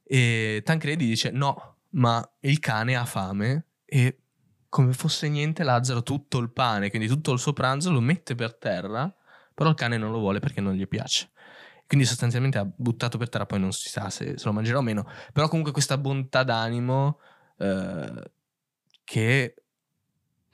e 0.03 0.61
Tancredi 0.63 1.05
dice 1.05 1.31
no, 1.31 1.77
ma 1.91 2.27
il 2.41 2.59
cane 2.59 2.95
ha 2.95 3.05
fame 3.05 3.65
e 3.85 4.17
come 4.69 4.93
fosse 4.93 5.29
niente 5.29 5.63
Lazzaro 5.63 6.01
tutto 6.01 6.39
il 6.39 6.51
pane, 6.51 6.89
quindi 6.89 7.07
tutto 7.07 7.31
il 7.31 7.39
suo 7.39 7.53
pranzo 7.53 7.91
lo 7.91 8.01
mette 8.01 8.33
per 8.33 8.55
terra, 8.55 9.13
però 9.53 9.69
il 9.69 9.75
cane 9.75 9.97
non 9.97 10.11
lo 10.11 10.17
vuole 10.17 10.39
perché 10.39 10.61
non 10.61 10.73
gli 10.73 10.87
piace. 10.87 11.29
Quindi 11.93 12.09
sostanzialmente 12.09 12.57
ha 12.57 12.65
buttato 12.65 13.19
per 13.19 13.29
terra, 13.29 13.45
poi 13.45 13.59
non 13.59 13.71
si 13.71 13.87
sa 13.87 14.09
se, 14.09 14.35
se 14.35 14.45
lo 14.45 14.51
mangerà 14.51 14.79
o 14.79 14.81
meno. 14.81 15.05
Però 15.31 15.47
comunque 15.47 15.71
questa 15.71 15.95
bontà 15.95 16.41
d'animo 16.41 17.19
eh, 17.59 18.31
che 19.03 19.53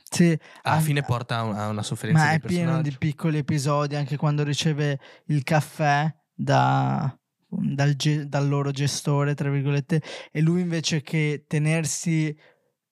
Sì, 0.04 0.38
alla 0.64 0.82
fine 0.82 1.02
porta 1.04 1.38
a 1.38 1.44
un- 1.44 1.56
a 1.56 1.68
una 1.70 1.82
sofferenza 1.82 2.26
ma 2.26 2.32
è 2.34 2.40
pieno 2.42 2.82
di 2.82 2.94
piccoli 2.98 3.38
episodi, 3.38 3.96
anche 3.96 4.18
quando 4.18 4.44
riceve 4.44 5.00
il 5.28 5.44
caffè 5.44 6.14
da, 6.34 7.18
dal, 7.48 7.94
dal 7.94 8.48
loro 8.50 8.72
gestore, 8.72 9.34
tra 9.34 9.50
virgolette, 9.50 10.02
e 10.32 10.42
lui 10.42 10.60
invece 10.60 11.02
che 11.02 11.46
tenersi 11.48 12.38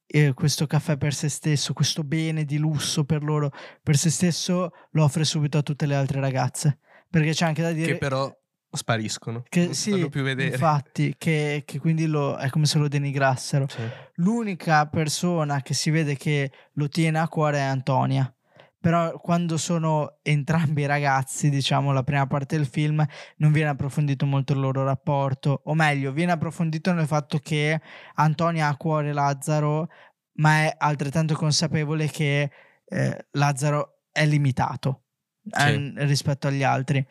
eh, 0.06 0.34
questo 0.34 0.68
caffè 0.68 0.96
per 0.96 1.14
se 1.14 1.28
stesso, 1.28 1.74
questo 1.74 2.04
bene 2.06 2.46
di 2.46 2.58
lusso 2.58 3.04
per 3.04 3.24
loro, 3.24 3.52
per 3.84 3.98
se 3.98 4.10
stesso, 4.10 4.72
lo 4.92 5.04
offre 5.04 5.26
subito 5.26 5.58
a 5.58 5.64
tutte 5.64 5.86
le 5.86 5.96
altre 5.96 6.22
ragazze. 6.22 6.80
Perché 7.10 7.32
c'è 7.32 7.46
anche 7.46 7.62
da 7.62 7.72
dire... 7.72 7.94
Che 7.94 7.98
però 7.98 8.32
spariscono. 8.70 9.44
che 9.48 9.66
non 9.66 9.74
sì, 9.74 9.92
fanno 9.92 10.10
più 10.10 10.24
vedere. 10.24 10.50
infatti, 10.50 11.16
che, 11.18 11.64
che 11.66 11.80
quindi 11.80 12.06
lo- 12.06 12.38
è 12.38 12.50
come 12.50 12.66
se 12.66 12.78
lo 12.78 12.88
denigrassero. 12.88 13.68
Sì. 13.68 13.82
L'unica 14.16 14.88
persona 14.88 15.62
che 15.62 15.74
si 15.74 15.90
vede 15.90 16.16
che 16.16 16.52
lo 16.74 16.88
tiene 16.88 17.20
a 17.20 17.28
cuore 17.28 17.58
è 17.58 17.62
Antonia. 17.62 18.32
Però 18.80 19.18
quando 19.20 19.58
sono 19.58 20.20
entrambi 20.22 20.86
ragazzi, 20.86 21.50
diciamo, 21.50 21.92
la 21.92 22.04
prima 22.04 22.28
parte 22.28 22.56
del 22.56 22.68
film, 22.68 23.04
non 23.38 23.52
viene 23.52 23.70
approfondito 23.70 24.26
molto 24.26 24.54
il 24.54 24.60
loro 24.60 24.84
rapporto. 24.84 25.62
O 25.66 25.74
meglio, 25.74 26.12
viene 26.12 26.32
approfondito 26.34 26.94
nel 26.94 27.08
fatto 27.08 27.40
che 27.40 27.82
Antonia 28.16 28.68
ha 28.68 28.70
a 28.70 28.78
cuore 28.78 29.14
Lazzaro, 29.14 29.90
ma 30.34 30.64
è 30.64 30.76
altrettanto 30.78 31.34
consapevole 31.34 32.08
che 32.08 32.52
eh, 32.86 33.28
Lazzaro 33.32 34.04
è 34.12 34.26
limitato 34.26 35.07
Sì. 35.50 35.94
eh, 35.96 36.06
rispetto 36.06 36.48
agli 36.48 36.64
altri. 36.64 37.06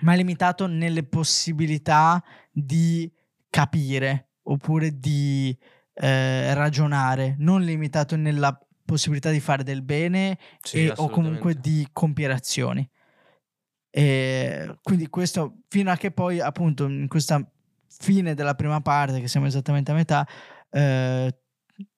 Ma 0.00 0.12
è 0.12 0.16
limitato 0.16 0.66
nelle 0.66 1.02
possibilità 1.02 2.22
di 2.50 3.10
capire 3.50 4.28
oppure 4.42 4.98
di 4.98 5.56
eh, 5.94 6.54
ragionare, 6.54 7.34
non 7.38 7.62
limitato 7.62 8.16
nella 8.16 8.56
possibilità 8.84 9.30
di 9.30 9.40
fare 9.40 9.64
del 9.64 9.82
bene 9.82 10.38
Sì, 10.62 10.86
e- 10.86 10.92
o 10.96 11.08
comunque 11.08 11.54
di 11.54 11.86
compiere 11.92 12.32
azioni. 12.32 12.88
E 13.90 14.76
quindi 14.82 15.08
questo 15.08 15.58
fino 15.68 15.90
a 15.90 15.96
che 15.96 16.10
poi 16.10 16.40
appunto 16.40 16.86
in 16.86 17.08
questa 17.08 17.44
fine 17.88 18.34
della 18.34 18.54
prima 18.54 18.80
parte, 18.80 19.20
che 19.20 19.28
siamo 19.28 19.46
esattamente 19.46 19.90
a 19.90 19.94
metà, 19.94 20.26
eh, 20.70 21.34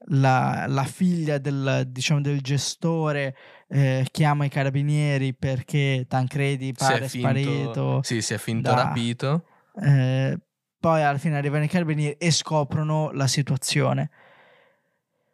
la, 0.09 0.67
la 0.69 0.85
figlia 0.85 1.39
del, 1.39 1.85
diciamo, 1.89 2.21
del 2.21 2.41
gestore 2.41 3.37
eh, 3.69 4.07
chiama 4.11 4.45
i 4.45 4.49
carabinieri 4.49 5.35
perché 5.35 6.05
Tancredi 6.09 6.67
Si 6.67 6.73
pare 6.73 7.05
è 7.05 7.09
finto, 7.09 7.29
sparito. 7.29 8.01
sì, 8.03 8.21
si 8.23 8.35
è 8.35 8.39
finto 8.39 8.71
da- 8.71 8.83
rapito. 8.83 9.45
Eh, 9.81 10.39
poi 10.79 11.03
alla 11.03 11.19
fine 11.19 11.37
arrivano 11.37 11.65
i 11.65 11.69
carabinieri 11.69 12.17
e 12.19 12.31
scoprono 12.31 13.11
la 13.13 13.27
situazione. 13.27 14.11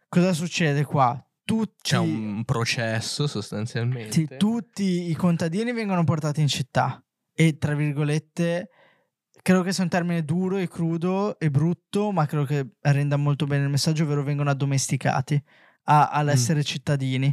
Cosa 0.09 0.33
succede 0.33 0.85
qua? 0.85 1.21
Tutti, 1.45 1.75
C'è 1.83 1.99
un 1.99 2.45
processo 2.45 3.27
sostanzialmente. 3.27 4.11
sì, 4.13 4.29
tutti 4.37 5.09
i 5.11 5.15
contadini 5.15 5.73
vengono 5.73 6.03
portati 6.05 6.41
in 6.41 6.49
città 6.49 7.01
e 7.33 7.57
tra 7.59 7.75
virgolette 7.75 8.69
credo 9.47 9.63
che 9.63 9.73
sia 9.73 9.85
un 9.85 9.89
termine 9.91 10.25
duro 10.25 10.57
e 10.57 10.67
crudo 10.67 11.39
e 11.39 11.53
brutto 11.53 12.11
ma 12.11 12.27
credo 12.27 12.45
che 12.45 12.67
renda 12.81 13.17
molto 13.17 13.47
bene 13.47 13.63
il 13.63 13.71
messaggio 13.71 14.03
ovvero 14.03 14.25
vengono 14.25 14.51
addomesticati 14.51 15.41
a- 15.85 16.09
all'essere 16.09 16.65
cittadini 16.65 17.33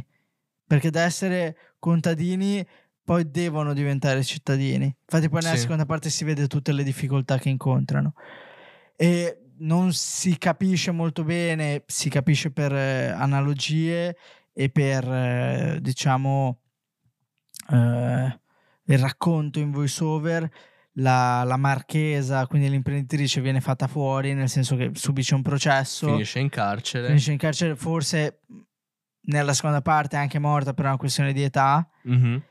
perché 0.64 0.90
da 0.90 1.00
essere 1.02 1.56
contadini 1.80 2.64
poi 3.02 3.28
devono 3.28 3.72
diventare 3.72 4.22
cittadini 4.22 4.84
infatti 4.84 5.28
poi 5.28 5.42
nella 5.42 5.56
Sì. 5.56 5.62
seconda 5.62 5.86
parte 5.86 6.08
si 6.08 6.22
vede 6.22 6.46
tutte 6.46 6.70
le 6.70 6.84
difficoltà 6.84 7.36
che 7.38 7.48
incontrano 7.48 8.14
e 8.94 9.40
non 9.56 9.92
si 9.92 10.38
capisce 10.38 10.92
molto 10.92 11.24
bene, 11.24 11.82
si 11.86 12.08
capisce 12.08 12.52
per 12.52 12.72
eh, 12.72 13.08
analogie 13.08 14.16
e 14.52 14.68
per 14.70 15.04
eh, 15.04 15.78
diciamo 15.80 16.60
eh, 17.72 18.38
il 18.86 18.98
racconto 18.98 19.58
in 19.58 19.72
voiceover. 19.72 20.48
La, 20.98 21.42
la 21.44 21.56
marchesa, 21.56 22.46
quindi 22.46 22.70
l'imprenditrice, 22.70 23.40
viene 23.40 23.60
fatta 23.60 23.88
fuori, 23.88 24.32
nel 24.32 24.48
senso 24.48 24.76
che 24.76 24.92
subisce 24.94 25.34
un 25.34 25.42
processo, 25.42 26.06
Finisce 26.06 26.38
in 26.38 26.48
carcere. 26.48 27.08
finisce 27.08 27.32
in 27.32 27.38
carcere, 27.38 27.74
forse 27.74 28.40
nella 29.26 29.54
seconda 29.54 29.82
parte 29.82 30.16
è 30.16 30.20
anche 30.20 30.38
morta 30.38 30.72
per 30.72 30.84
una 30.84 30.96
questione 30.96 31.32
di 31.32 31.42
età. 31.42 31.88
Mhm. 32.02 32.42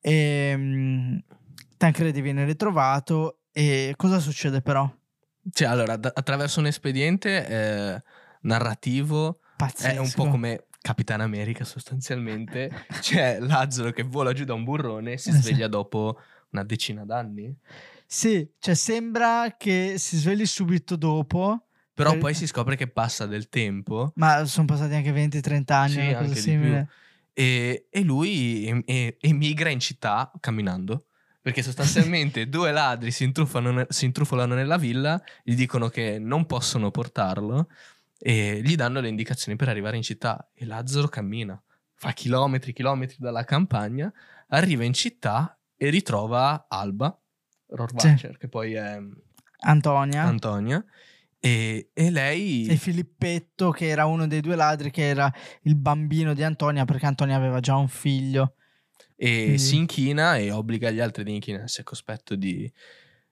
E 0.00 0.54
mm, 0.56 1.16
Tancredi 1.76 2.20
viene 2.20 2.44
ritrovato. 2.44 3.38
E 3.52 3.94
cosa 3.96 4.18
succede 4.18 4.62
però? 4.62 4.88
Cioè, 5.52 5.66
allora, 5.68 5.96
da- 5.96 6.12
attraverso 6.14 6.60
un 6.60 6.66
espediente 6.66 7.46
eh, 7.48 8.02
narrativo 8.42 9.40
Pazzesco. 9.56 9.94
è 9.94 9.98
un 9.98 10.10
po' 10.14 10.28
come 10.28 10.66
Capitan 10.80 11.20
America 11.20 11.64
sostanzialmente. 11.64 12.70
C'è 13.00 13.38
Lazzaro 13.40 13.90
che 13.90 14.02
vola 14.04 14.32
giù 14.32 14.44
da 14.44 14.54
un 14.54 14.64
burrone 14.64 15.12
e 15.12 15.18
si 15.18 15.30
Esatto. 15.30 15.44
sveglia 15.46 15.66
dopo 15.68 16.18
una 16.52 16.64
decina 16.64 17.04
d'anni. 17.04 17.54
Sì, 18.06 18.46
cioè 18.58 18.74
sembra 18.74 19.54
che 19.58 19.94
si 19.98 20.16
svegli 20.16 20.46
subito 20.46 20.96
dopo, 20.96 21.66
Però 21.94 22.10
Per- 22.10 22.18
poi 22.20 22.34
si 22.34 22.46
scopre 22.46 22.74
che 22.76 22.88
passa 22.88 23.26
del 23.26 23.48
tempo 23.50 24.12
Ma 24.16 24.46
sono 24.46 24.64
passati 24.66 24.94
anche 24.94 25.12
20-30 25.12 25.76
anni, 25.76 25.92
Sì, 25.92 25.98
una 25.98 26.06
cosa 26.12 26.18
anche 26.20 26.34
di 26.34 26.40
simile. 26.40 26.88
e, 27.34 27.86
e 27.90 28.02
lui 28.02 28.66
em- 28.66 28.82
e- 28.86 29.16
emigra 29.20 29.68
in 29.70 29.80
città 29.80 30.30
camminando. 30.40 31.06
Perché 31.42 31.62
sostanzialmente 31.62 32.48
due 32.48 32.70
ladri 32.72 33.10
si, 33.10 33.30
ne- 33.34 33.86
si 33.88 34.04
intrufolano 34.04 34.54
nella 34.54 34.76
villa, 34.78 35.20
gli 35.42 35.54
dicono 35.54 35.88
che 35.88 36.18
non 36.18 36.46
possono 36.46 36.90
portarlo 36.90 37.68
e 38.18 38.60
gli 38.62 38.74
danno 38.76 39.00
le 39.00 39.08
indicazioni 39.08 39.56
per 39.56 39.68
arrivare 39.68 39.96
in 39.96 40.02
città. 40.02 40.50
E 40.54 40.64
Lazzaro 40.64 41.08
cammina, 41.08 41.60
fa 41.94 42.12
chilometri, 42.12 42.72
chilometri 42.72 43.16
dalla 43.18 43.44
campagna, 43.44 44.10
arriva 44.48 44.84
in 44.84 44.92
città 44.92 45.58
e 45.82 45.90
ritrova 45.90 46.66
Alba, 46.68 47.20
Rohrwacher, 47.66 48.36
che 48.38 48.48
poi 48.48 48.74
è 48.74 48.98
Antonia 49.64 50.22
Antonia, 50.22 50.84
e, 51.40 51.90
e 51.92 52.10
lei... 52.10 52.66
e 52.66 52.76
Filippetto, 52.76 53.70
che 53.72 53.88
era 53.88 54.04
uno 54.06 54.28
dei 54.28 54.40
due 54.40 54.54
ladri, 54.54 54.92
che 54.92 55.08
era 55.08 55.32
il 55.62 55.74
bambino 55.74 56.34
di 56.34 56.44
Antonia, 56.44 56.84
perché 56.84 57.06
Antonia 57.06 57.34
aveva 57.34 57.58
già 57.58 57.74
un 57.74 57.88
figlio. 57.88 58.54
e 59.16 59.42
Quindi- 59.42 59.58
si 59.58 59.76
inchina 59.76 60.36
e 60.36 60.52
obbliga 60.52 60.90
gli 60.90 61.00
altri 61.00 61.22
ad 61.22 61.28
inchinarsi 61.28 61.80
a 61.80 61.84
cospetto 61.84 62.36
di, 62.36 62.72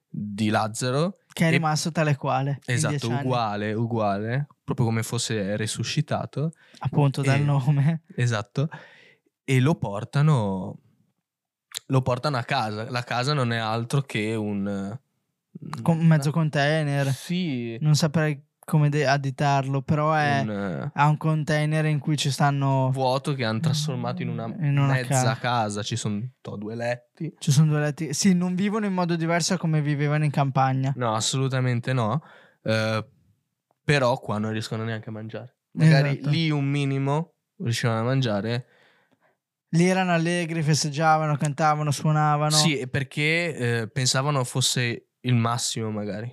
di 0.09 0.49
Lazzaro. 0.49 1.19
Che 1.33 1.45
è 1.45 1.47
E- 1.47 1.51
rimasto 1.53 1.93
tale 1.93 2.17
quale. 2.17 2.59
Esatto, 2.65 3.09
uguale, 3.11 3.73
uguale, 3.75 4.49
proprio 4.65 4.87
come 4.87 5.05
fosse 5.05 5.57
resuscitato. 5.57 6.51
appunto 6.79 7.23
dal 7.23 7.39
e- 7.39 7.45
nome. 7.45 8.03
Esatto. 8.17 8.69
E 9.45 9.61
lo 9.61 9.77
portano, 9.77 10.79
lo 11.91 12.03
portano 12.03 12.37
a 12.37 12.43
casa. 12.45 12.89
La 12.91 13.03
casa 13.03 13.33
non 13.35 13.53
è 13.53 13.59
altro 13.59 14.01
che 14.03 14.35
un... 14.35 14.99
Con 15.83 15.99
un 15.99 16.07
mezzo 16.07 16.31
container. 16.31 17.07
Sì, 17.13 17.77
Non 17.81 17.95
saprei 17.97 18.41
come 18.65 18.89
de- 18.89 19.07
additarlo, 19.07 19.83
però 19.83 20.13
è, 20.13 20.41
un 20.43 20.51
eh, 20.51 20.91
ha 20.95 21.09
un 21.09 21.17
container 21.17 21.85
in 21.87 21.99
cui 21.99 22.17
ci 22.17 22.31
stanno. 22.31 22.91
vuoto 22.93 23.35
che 23.35 23.45
hanno 23.45 23.59
trasformato 23.59 24.23
in 24.23 24.29
una, 24.29 24.45
In 24.45 24.79
una 24.79 24.93
mezza 24.93 25.33
ca- 25.35 25.39
casa. 25.39 25.83
Ci 25.83 25.97
sono 25.97 26.23
due 26.57 26.77
letti. 26.77 27.35
Ci 27.39 27.51
sono 27.51 27.73
due 27.73 27.81
letti. 27.81 28.15
Sì, 28.15 28.33
non 28.33 28.55
vivono 28.55 28.87
in 28.87 28.93
modo 28.95 29.17
diverso 29.17 29.55
da 29.55 29.59
come 29.59 29.83
vivevano 29.83 30.25
in 30.25 30.31
campagna. 30.31 30.93
No, 30.97 31.15
assolutamente 31.15 31.93
no. 31.93 32.23
Eh, 32.63 33.05
però 33.85 34.17
qua 34.19 34.39
non 34.39 34.53
riescono 34.53 34.85
neanche 34.85 35.09
a 35.09 35.13
mangiare. 35.13 35.57
Magari 35.73 36.11
Esatto. 36.11 36.31
lì 36.31 36.51
un 36.51 36.65
minimo 36.65 37.33
riuscivano 37.59 38.01
a 38.01 38.05
mangiare. 38.05 38.67
Lì 39.71 39.87
erano 39.87 40.13
allegri, 40.13 40.63
festeggiavano, 40.63 41.37
cantavano, 41.37 41.91
suonavano. 41.91 42.51
Sì, 42.51 42.87
perché 42.89 43.55
eh, 43.83 43.89
pensavano 43.89 44.43
fosse 44.45 45.11
il 45.21 45.35
massimo 45.35 45.91
magari 45.91 46.27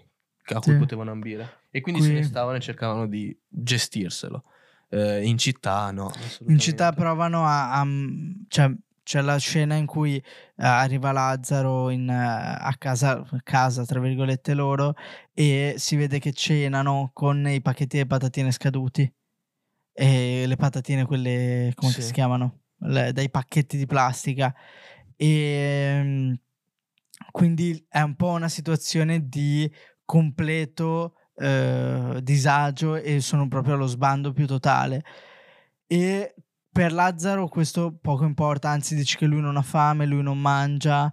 a 0.50 0.60
cui 0.60 0.72
Sì. 0.74 0.77
potevano 0.77 1.12
ambire. 1.12 1.65
E 1.70 1.82
quindi 1.82 2.00
Qui- 2.01 2.10
se 2.10 2.15
ne 2.15 2.24
stavano 2.24 2.58
e 2.58 2.62
cercavano 2.62 3.06
di 3.08 3.38
gestirselo. 3.48 4.44
Eh, 4.89 5.27
in 5.27 5.38
città 5.38 5.91
no. 5.91 6.10
In 6.48 6.58
città 6.58 6.91
provano 6.94 7.46
a... 7.46 7.79
a- 7.79 7.86
cioè, 8.48 8.72
c'è 9.03 9.22
la 9.22 9.38
scena 9.38 9.75
in 9.75 9.86
cui 9.86 10.15
eh, 10.17 10.24
arriva 10.58 11.13
Lazzaro 11.13 11.89
in, 11.91 12.10
eh, 12.10 12.13
a 12.60 12.74
casa, 12.77 13.24
casa, 13.44 13.86
tra 13.86 14.01
virgolette 14.01 14.53
loro, 14.53 14.96
e 15.34 15.75
si 15.77 15.96
vede 15.96 16.20
che 16.20 16.34
cenano 16.34 17.12
con 17.13 17.48
i 17.48 17.62
pacchetti 17.62 17.98
di 17.98 18.06
patatine 18.06 18.51
scaduti. 18.51 19.10
E 19.94 20.44
le 20.46 20.56
patatine, 20.58 21.06
quelle, 21.06 21.72
come 21.75 21.91
Sì. 21.91 22.01
si 22.01 22.12
chiamano? 22.12 22.63
Le- 22.80 23.12
dai 23.14 23.30
pacchetti 23.30 23.78
di 23.78 23.86
plastica. 23.86 24.54
E 25.16 26.00
mm, 26.04 26.34
quindi 27.32 27.86
è 27.90 28.02
un 28.02 28.16
po' 28.16 28.30
una 28.30 28.50
situazione 28.50 29.28
di 29.28 29.70
completo 30.06 31.16
eh, 31.36 32.20
disagio 32.22 32.96
e 32.96 33.20
sono 33.20 33.48
proprio 33.48 33.76
allo 33.76 33.88
sbando 33.88 34.32
più 34.34 34.48
totale. 34.48 35.04
E 35.86 36.36
per 36.72 36.94
Lazzaro 36.94 37.48
questo 37.48 37.98
poco 38.00 38.26
importa, 38.26 38.70
anzi 38.70 38.96
dice 38.96 39.18
che 39.18 39.26
lui 39.26 39.42
non 39.42 39.58
ha 39.58 39.62
fame, 39.62 40.06
lui 40.06 40.22
non 40.22 40.40
mangia. 40.40 41.12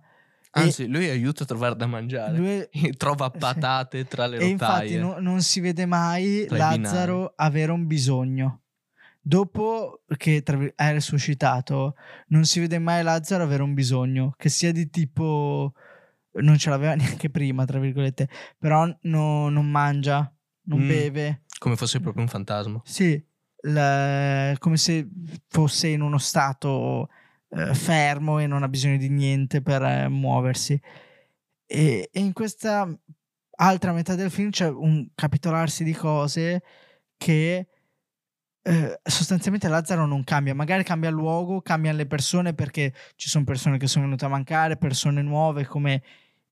Anzi, 0.50 0.86
lui 0.86 1.08
aiuta 1.08 1.42
a 1.42 1.46
trovare 1.46 1.74
da 1.74 1.86
mangiare. 1.86 2.36
Lui- 2.36 2.68
Trova 2.96 3.30
patate 3.30 4.06
tra 4.06 4.26
le 4.26 4.38
e 4.38 4.46
infatti 4.46 4.96
rotaie. 4.96 4.98
no- 4.98 5.18
non 5.18 5.42
si 5.42 5.60
vede 5.60 5.86
mai 5.86 6.46
Lazzaro 6.48 7.32
avere 7.36 7.72
un 7.72 7.86
bisogno. 7.86 8.63
Dopo 9.26 10.02
che 10.18 10.42
è 10.76 10.92
risuscitato, 10.92 11.94
non 12.28 12.44
si 12.44 12.60
vede 12.60 12.78
mai 12.78 13.02
Lazzaro 13.02 13.42
avere 13.44 13.62
un 13.62 13.72
bisogno, 13.72 14.34
che 14.36 14.50
sia 14.50 14.70
di 14.70 14.90
tipo 14.90 15.72
non 16.32 16.58
ce 16.58 16.68
l'aveva 16.68 16.94
neanche 16.94 17.30
prima, 17.30 17.64
tra 17.64 17.78
virgolette, 17.78 18.28
però 18.58 18.84
no- 19.02 19.48
non 19.48 19.70
mangia, 19.70 20.30
non 20.64 20.80
Mm. 20.80 20.86
beve. 20.88 21.42
Come 21.58 21.76
fosse 21.76 22.00
proprio 22.00 22.22
un 22.22 22.28
fantasma. 22.28 22.82
Sì, 22.84 23.24
la- 23.62 24.54
come 24.58 24.76
se 24.76 25.08
fosse 25.48 25.88
in 25.88 26.02
uno 26.02 26.18
stato 26.18 27.08
eh, 27.48 27.72
fermo 27.74 28.40
e 28.40 28.46
non 28.46 28.62
ha 28.62 28.68
bisogno 28.68 28.98
di 28.98 29.08
niente 29.08 29.62
per 29.62 29.82
eh, 29.82 30.08
muoversi. 30.08 30.78
E, 31.66 32.10
e 32.12 32.20
in 32.20 32.34
questa 32.34 32.86
altra 33.56 33.92
metà 33.92 34.14
del 34.16 34.30
film 34.30 34.50
c'è 34.50 34.68
un 34.68 35.08
capitolarsi 35.14 35.82
di 35.82 35.92
cose 35.94 36.62
che 37.16 37.68
eh, 38.66 38.98
sostanzialmente 39.02 39.68
Lazzaro 39.68 40.06
non 40.06 40.24
cambia, 40.24 40.54
magari 40.54 40.84
cambia 40.84 41.10
luogo, 41.10 41.60
cambiano 41.60 41.98
le 41.98 42.06
persone 42.06 42.54
perché 42.54 42.94
ci 43.14 43.28
sono 43.28 43.44
persone 43.44 43.76
che 43.76 43.86
sono 43.86 44.04
venute 44.06 44.24
a 44.24 44.28
mancare, 44.28 44.78
persone 44.78 45.20
nuove 45.20 45.66
come 45.66 46.02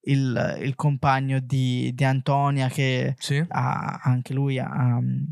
il, 0.02 0.58
il 0.60 0.74
compagno 0.74 1.40
di, 1.40 1.90
di 1.94 2.04
Antonia 2.04 2.68
che 2.68 3.14
Sì? 3.18 3.42
ha 3.48 4.00
anche 4.02 4.34
lui 4.34 4.58
ha 4.58 4.68
um, 4.68 5.26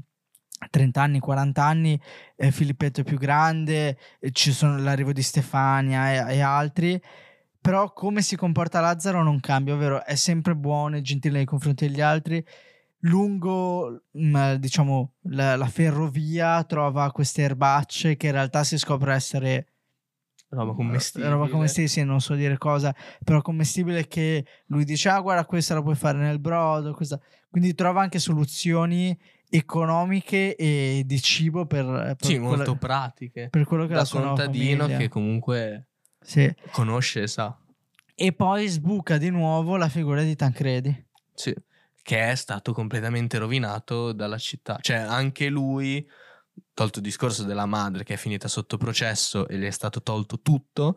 30 0.70 1.02
anni, 1.02 1.18
40 1.20 1.62
anni, 1.62 2.00
eh, 2.36 2.50
Filippetto 2.50 3.02
è 3.02 3.04
più 3.04 3.18
grande, 3.18 3.98
eh, 4.18 4.30
ci 4.32 4.52
sono 4.52 4.78
l'arrivo 4.78 5.12
di 5.12 5.22
Stefania 5.22 6.28
e, 6.28 6.36
e 6.36 6.40
altri, 6.40 7.00
però 7.60 7.92
come 7.92 8.22
si 8.22 8.36
comporta 8.36 8.80
Lazzaro 8.80 9.22
non 9.22 9.38
cambia, 9.40 9.74
ovvero 9.74 10.02
è 10.02 10.14
sempre 10.14 10.56
buono 10.56 10.96
e 10.96 11.02
gentile 11.02 11.36
nei 11.36 11.46
confronti 11.46 11.86
degli 11.86 12.00
altri. 12.00 12.42
Lungo, 13.04 14.02
mm, 14.18 14.54
diciamo, 14.54 15.14
la, 15.30 15.56
la 15.56 15.66
ferrovia 15.68 16.62
trova 16.64 17.10
queste 17.12 17.42
erbacce 17.42 18.16
che 18.16 18.26
in 18.26 18.32
realtà 18.32 18.62
si 18.64 18.76
scopre 18.78 19.14
essere 19.14 19.66
Roba 20.50 20.72
commestibile. 20.72 21.30
roba 21.30 21.48
commestibile, 21.48 21.88
sì, 21.88 22.02
non 22.04 22.20
so 22.20 22.34
dire 22.34 22.58
cosa, 22.58 22.92
però 23.22 23.40
commestibile 23.40 24.08
che 24.08 24.44
lui 24.66 24.84
dice, 24.84 25.08
ah 25.08 25.20
guarda 25.20 25.44
questa 25.46 25.74
la 25.74 25.82
puoi 25.82 25.94
fare 25.94 26.18
nel 26.18 26.40
brodo, 26.40 26.92
questa... 26.92 27.20
quindi 27.48 27.72
trova 27.74 28.02
anche 28.02 28.18
soluzioni 28.18 29.16
economiche 29.48 30.56
e 30.56 31.02
di 31.06 31.20
cibo 31.22 31.66
per, 31.66 31.84
per 31.86 32.16
Sì, 32.20 32.38
quello, 32.38 32.56
molto 32.56 32.74
pratiche. 32.76 33.48
per 33.48 33.64
quello 33.64 33.86
che 33.86 33.94
Da 33.94 34.00
la 34.00 34.08
contadino 34.08 34.86
che 34.88 35.08
comunque 35.08 35.86
Sì. 36.20 36.52
conosce 36.72 37.22
e 37.22 37.26
sa. 37.28 37.56
E 38.16 38.32
poi 38.32 38.66
sbuca 38.66 39.18
di 39.18 39.30
nuovo 39.30 39.76
la 39.76 39.88
figura 39.88 40.22
di 40.22 40.34
Tancredi. 40.34 41.06
Sì. 41.32 41.54
Che 42.02 42.30
è 42.30 42.34
stato 42.34 42.72
completamente 42.72 43.38
rovinato 43.38 44.12
dalla 44.12 44.38
città. 44.38 44.78
Cioè, 44.80 44.96
anche 44.96 45.48
lui, 45.48 46.06
tolto 46.74 46.98
il 46.98 47.04
discorso 47.04 47.44
della 47.44 47.66
madre 47.66 48.04
che 48.04 48.14
è 48.14 48.16
finita 48.16 48.48
sotto 48.48 48.76
processo 48.76 49.46
e 49.48 49.58
gli 49.58 49.64
è 49.64 49.70
stato 49.70 50.02
tolto 50.02 50.40
tutto, 50.40 50.96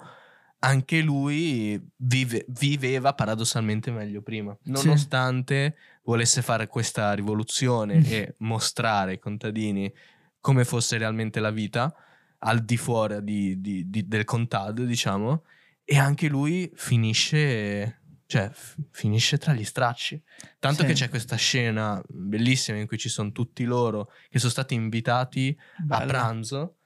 anche 0.60 1.02
lui 1.02 1.80
vive- 1.98 2.46
viveva 2.48 3.14
paradossalmente 3.14 3.92
meglio 3.92 4.22
prima. 4.22 4.58
Nonostante 4.64 5.76
volesse 6.04 6.42
fare 6.42 6.68
questa 6.68 7.14
rivoluzione 7.14 7.98
Mm. 8.00 8.04
e 8.06 8.36
mostrare 8.40 9.12
ai 9.12 9.20
contadini 9.20 9.94
come 10.40 10.64
fosse 10.64 10.98
realmente 10.98 11.40
la 11.42 11.52
vita, 11.52 11.94
al 12.40 12.60
di 12.64 12.78
fuori 12.78 13.22
di- 13.24 13.60
di- 13.62 13.90
di- 13.90 14.08
del 14.08 14.24
contado, 14.24 14.84
diciamo, 14.86 15.44
e 15.86 15.98
anche 15.98 16.28
lui 16.30 16.72
finisce, 16.76 18.03
cioè, 18.34 18.50
f- 18.52 18.78
finisce 18.90 19.38
tra 19.38 19.54
gli 19.54 19.64
stracci. 19.64 20.20
Tanto 20.58 20.82
Sì. 20.82 20.88
che 20.88 20.94
c'è 20.94 21.10
questa 21.10 21.36
scena 21.36 22.02
bellissima 22.08 22.80
in 22.80 22.88
cui 22.88 22.98
ci 22.98 23.08
sono 23.10 23.32
tutti 23.32 23.64
loro 23.64 24.10
che 24.30 24.40
sono 24.40 24.50
stati 24.52 24.74
invitati 24.74 25.56
a 25.78 25.84
Bella. 26.00 26.06
pranzo, 26.06 26.78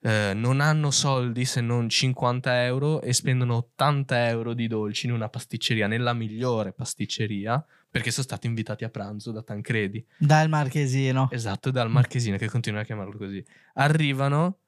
eh, 0.00 0.32
non 0.34 0.60
hanno 0.60 0.90
soldi 0.90 1.44
se 1.44 1.60
non 1.60 1.88
50 1.88 2.64
euro 2.64 3.00
e 3.02 3.12
spendono 3.12 3.54
80 3.54 4.26
euro 4.26 4.52
di 4.52 4.66
dolci 4.66 5.06
in 5.06 5.12
una 5.12 5.28
pasticceria, 5.28 5.86
nella 5.86 6.12
migliore 6.12 6.72
pasticceria, 6.72 7.64
perché 7.88 8.10
sono 8.10 8.24
stati 8.26 8.48
invitati 8.48 8.82
a 8.82 8.88
pranzo 8.88 9.30
da 9.30 9.42
Tancredi. 9.42 10.04
Dal 10.18 10.48
Marchesino. 10.48 11.30
Esatto, 11.30 11.70
dal 11.70 11.88
marchesino 11.88 12.36
che 12.36 12.48
continua 12.48 12.80
a 12.80 12.84
chiamarlo 12.84 13.16
così. 13.16 13.44
Arrivano, 13.74 14.58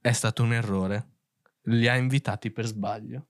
è 0.00 0.12
stato 0.12 0.44
un 0.44 0.52
errore. 0.52 1.08
Li 1.64 1.88
ha 1.88 1.96
invitati 1.96 2.52
per 2.52 2.66
sbaglio. 2.66 3.26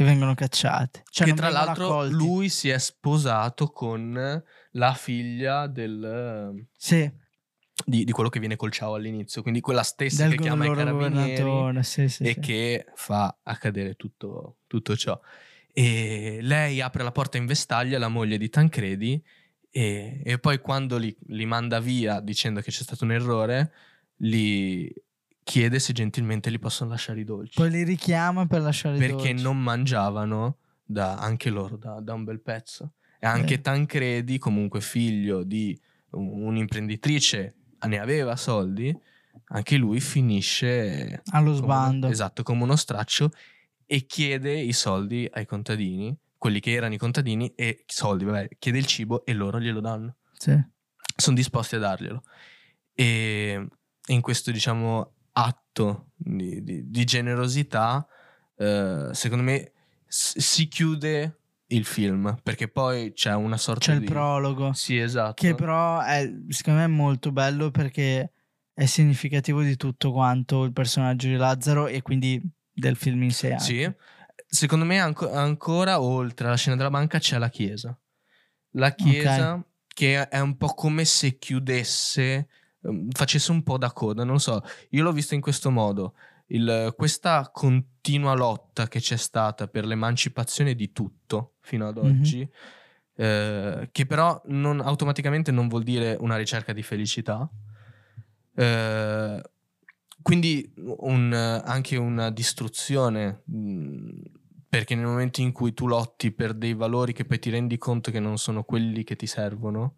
E 0.00 0.04
vengono 0.04 0.34
cacciati. 0.34 1.02
Cioè, 1.10 1.26
che 1.26 1.34
tra 1.34 1.48
l'altro 1.50 1.86
accolti. 1.88 2.14
lui 2.14 2.48
si 2.48 2.68
è 2.68 2.78
sposato 2.78 3.72
con 3.72 4.42
la 4.70 4.94
figlia 4.94 5.66
del, 5.66 6.64
Sì, 6.76 7.10
di, 7.84 8.04
di 8.04 8.12
quello 8.12 8.28
che 8.28 8.38
viene 8.38 8.54
col 8.54 8.70
ciao 8.70 8.94
all'inizio, 8.94 9.42
quindi 9.42 9.60
quella 9.60 9.82
stessa 9.82 10.28
del 10.28 10.36
che 10.36 10.42
chiama 10.42 10.66
i 10.66 10.68
loro 10.68 10.84
carabinieri. 10.84 11.82
Sì, 11.82 12.08
sì, 12.08 12.22
e 12.22 12.34
sì. 12.34 12.38
che 12.38 12.86
fa 12.94 13.38
accadere 13.42 13.94
tutto, 13.94 14.58
tutto 14.68 14.96
ciò. 14.96 15.18
E 15.72 16.38
lei 16.42 16.80
apre 16.80 17.02
la 17.02 17.10
porta 17.10 17.36
in 17.36 17.46
vestaglia, 17.46 17.98
la 17.98 18.06
moglie 18.08 18.38
di 18.38 18.48
Tancredi, 18.48 19.20
E, 19.70 20.22
e 20.24 20.38
poi 20.38 20.60
quando 20.60 20.96
li, 20.96 21.14
li 21.26 21.44
manda 21.44 21.80
via 21.80 22.20
dicendo 22.20 22.60
che 22.60 22.70
c'è 22.70 22.82
stato 22.82 23.02
un 23.04 23.12
errore, 23.12 23.72
li 24.18 24.92
chiede 25.48 25.78
se 25.78 25.94
gentilmente 25.94 26.50
li 26.50 26.58
possono 26.58 26.90
lasciare 26.90 27.20
i 27.20 27.24
dolci. 27.24 27.54
Poi 27.54 27.70
li 27.70 27.82
richiama 27.82 28.46
per 28.46 28.60
lasciare 28.60 28.96
i 28.96 28.98
dolci. 29.08 29.14
Perché 29.14 29.32
non 29.32 29.58
mangiavano 29.62 30.58
da, 30.84 31.16
anche 31.16 31.48
loro 31.48 31.76
da, 31.78 32.00
da 32.00 32.12
un 32.12 32.24
bel 32.24 32.40
pezzo. 32.40 32.92
E 33.18 33.26
anche 33.26 33.54
Eh. 33.54 33.60
Tancredi, 33.62 34.36
comunque 34.36 34.82
figlio 34.82 35.42
di 35.44 35.78
un- 36.10 36.42
un'imprenditrice, 36.44 37.54
ne 37.86 37.98
aveva 37.98 38.36
soldi, 38.36 38.94
anche 39.46 39.76
lui 39.78 40.00
finisce 40.00 41.22
Allo 41.30 41.52
come 41.52 41.56
sbando. 41.56 42.08
esatto, 42.08 42.42
come 42.42 42.64
uno 42.64 42.76
straccio 42.76 43.30
e 43.86 44.04
chiede 44.04 44.52
i 44.52 44.72
soldi 44.74 45.26
ai 45.32 45.46
contadini, 45.46 46.14
quelli 46.36 46.60
che 46.60 46.72
erano 46.72 46.92
i 46.92 46.98
contadini, 46.98 47.50
e 47.56 47.84
soldi, 47.86 48.24
vabbè, 48.24 48.48
chiede 48.58 48.76
il 48.78 48.84
cibo 48.86 49.24
e 49.24 49.32
loro 49.32 49.58
glielo 49.58 49.80
danno. 49.80 50.16
Sì. 50.36 50.54
Sono 51.16 51.34
disposti 51.36 51.76
a 51.76 51.78
darglielo. 51.78 52.22
E 52.94 53.66
in 54.08 54.20
questo, 54.20 54.50
diciamo, 54.50 55.12
atto 55.38 56.10
di, 56.16 56.62
di- 56.62 56.90
di 56.90 57.04
generosità, 57.04 58.06
eh, 58.56 59.08
secondo 59.12 59.44
me 59.44 59.72
s- 60.06 60.38
si 60.38 60.68
chiude 60.68 61.38
il 61.68 61.84
film, 61.84 62.36
perché 62.42 62.68
poi 62.68 63.12
c'è 63.12 63.34
una 63.34 63.56
sorta 63.56 63.92
C'è 63.92 63.98
di... 63.98 64.04
il 64.04 64.10
prologo. 64.10 64.72
Sì, 64.72 64.98
esatto. 64.98 65.34
Che 65.34 65.54
però 65.54 66.00
è, 66.00 66.28
secondo 66.48 66.80
me 66.80 66.84
è 66.86 66.88
molto 66.88 67.30
bello 67.30 67.70
perché 67.70 68.32
è 68.72 68.86
significativo 68.86 69.62
di 69.62 69.76
tutto 69.76 70.12
quanto 70.12 70.64
il 70.64 70.72
personaggio 70.72 71.28
di 71.28 71.36
Lazzaro 71.36 71.86
e 71.88 72.02
quindi 72.02 72.40
del 72.72 72.96
film 72.96 73.22
in 73.22 73.32
sé. 73.32 73.52
anche. 73.52 73.64
Sì. 73.64 73.92
Secondo 74.50 74.84
me 74.86 74.98
anco- 74.98 75.30
ancora 75.30 76.00
oltre 76.00 76.46
alla 76.46 76.56
scena 76.56 76.76
della 76.76 76.90
banca 76.90 77.18
c'è 77.18 77.38
la 77.38 77.50
chiesa. 77.50 77.96
La 78.72 78.94
chiesa 78.94 79.62
che 79.86 80.28
è 80.28 80.40
un 80.40 80.56
po' 80.56 80.74
come 80.74 81.04
se 81.04 81.38
chiudesse, 81.38 82.48
facesse 83.10 83.50
un 83.50 83.62
po' 83.62 83.78
da 83.78 83.92
coda, 83.92 84.24
non 84.24 84.40
so. 84.40 84.62
Io 84.90 85.02
l'ho 85.02 85.12
visto 85.12 85.34
in 85.34 85.40
questo 85.40 85.70
modo. 85.70 86.14
Il- 86.46 86.94
questa 86.96 87.50
continua 87.52 88.34
lotta 88.34 88.88
che 88.88 89.00
c'è 89.00 89.16
stata 89.16 89.68
per 89.68 89.84
l'emancipazione 89.84 90.74
di 90.74 90.92
tutto 90.92 91.54
fino 91.60 91.86
ad 91.88 91.98
Mhm. 91.98 92.04
oggi, 92.08 92.48
eh, 93.16 93.88
che 93.92 94.06
però 94.06 94.40
non- 94.46 94.80
automaticamente 94.80 95.50
non 95.50 95.68
vuol 95.68 95.82
dire 95.82 96.16
una 96.20 96.36
ricerca 96.36 96.72
di 96.72 96.82
felicità. 96.82 97.48
Eh, 98.54 99.42
quindi 100.22 100.72
un- 100.76 101.32
anche 101.64 101.96
una 101.96 102.30
distruzione, 102.30 103.42
perché 104.68 104.94
nel 104.94 105.06
momento 105.06 105.40
in 105.40 105.52
cui 105.52 105.72
tu 105.74 105.86
lotti 105.86 106.30
per 106.32 106.54
dei 106.54 106.74
valori 106.74 107.12
che 107.12 107.24
poi 107.24 107.38
ti 107.38 107.50
rendi 107.50 107.78
conto 107.78 108.10
che 108.10 108.20
non 108.20 108.36
sono 108.38 108.64
quelli 108.64 109.04
che 109.04 109.16
ti 109.16 109.26
servono, 109.26 109.96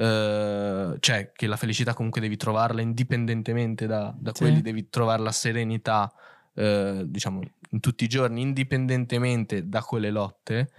eh, 0.00 0.96
cioè 0.98 1.32
che 1.32 1.46
la 1.46 1.56
felicità 1.56 1.92
comunque 1.92 2.22
devi 2.22 2.36
trovarla 2.36 2.80
indipendentemente 2.80 3.86
da, 3.86 4.14
da 4.18 4.32
Sì. 4.34 4.44
quelli, 4.44 4.62
devi 4.62 4.88
trovare 4.88 5.22
la 5.22 5.32
serenità, 5.32 6.10
eh, 6.54 7.02
diciamo, 7.06 7.42
in 7.72 7.80
tutti 7.80 8.04
i 8.04 8.08
giorni, 8.08 8.40
indipendentemente 8.40 9.68
da 9.68 9.82
quelle 9.82 10.10
lotte. 10.10 10.70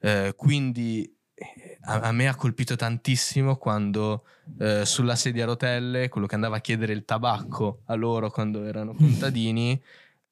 Eh, 0.00 0.32
quindi 0.34 1.14
eh, 1.34 1.78
a, 1.82 2.00
a 2.00 2.12
me 2.12 2.26
ha 2.26 2.34
colpito 2.36 2.74
tantissimo 2.74 3.56
quando 3.56 4.24
eh, 4.58 4.86
sulla 4.86 5.14
sedia 5.14 5.44
a 5.44 5.46
rotelle, 5.46 6.08
quello 6.08 6.26
che 6.26 6.34
andava 6.34 6.56
a 6.56 6.60
chiedere 6.60 6.94
il 6.94 7.04
tabacco 7.04 7.82
a 7.84 7.94
loro 7.94 8.30
quando 8.30 8.64
erano 8.64 8.94
contadini, 8.94 9.80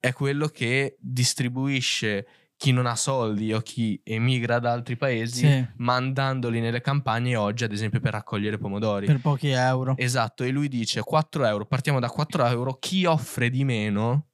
è 0.01 0.13
quello 0.13 0.49
che 0.49 0.97
distribuisce 1.01 2.27
chi 2.57 2.73
non 2.73 2.87
ha 2.87 2.97
soldi 2.97 3.53
o 3.53 3.61
chi 3.61 4.01
emigra 4.05 4.59
da 4.59 4.73
altri 4.73 4.97
paesi, 4.97 5.47
Sì, 5.47 5.67
mandandoli 5.77 6.61
nelle 6.61 6.81
campagne 6.81 7.37
oggi, 7.37 7.65
ad 7.65 7.73
esempio, 7.73 8.01
per 8.01 8.13
raccogliere 8.13 8.59
pomodori. 8.59 9.07
per 9.07 9.21
pochi 9.21 9.49
euro. 9.49 9.95
Esatto, 9.99 10.43
e 10.43 10.51
lui 10.51 10.69
dice 10.69 11.03
4 11.03 11.45
euro, 11.45 11.67
partiamo 11.67 12.01
da 12.01 12.09
4 12.09 12.45
euro, 12.47 12.75
chi 12.79 13.05
offre 13.05 13.51
di 13.51 13.65
meno... 13.65 14.29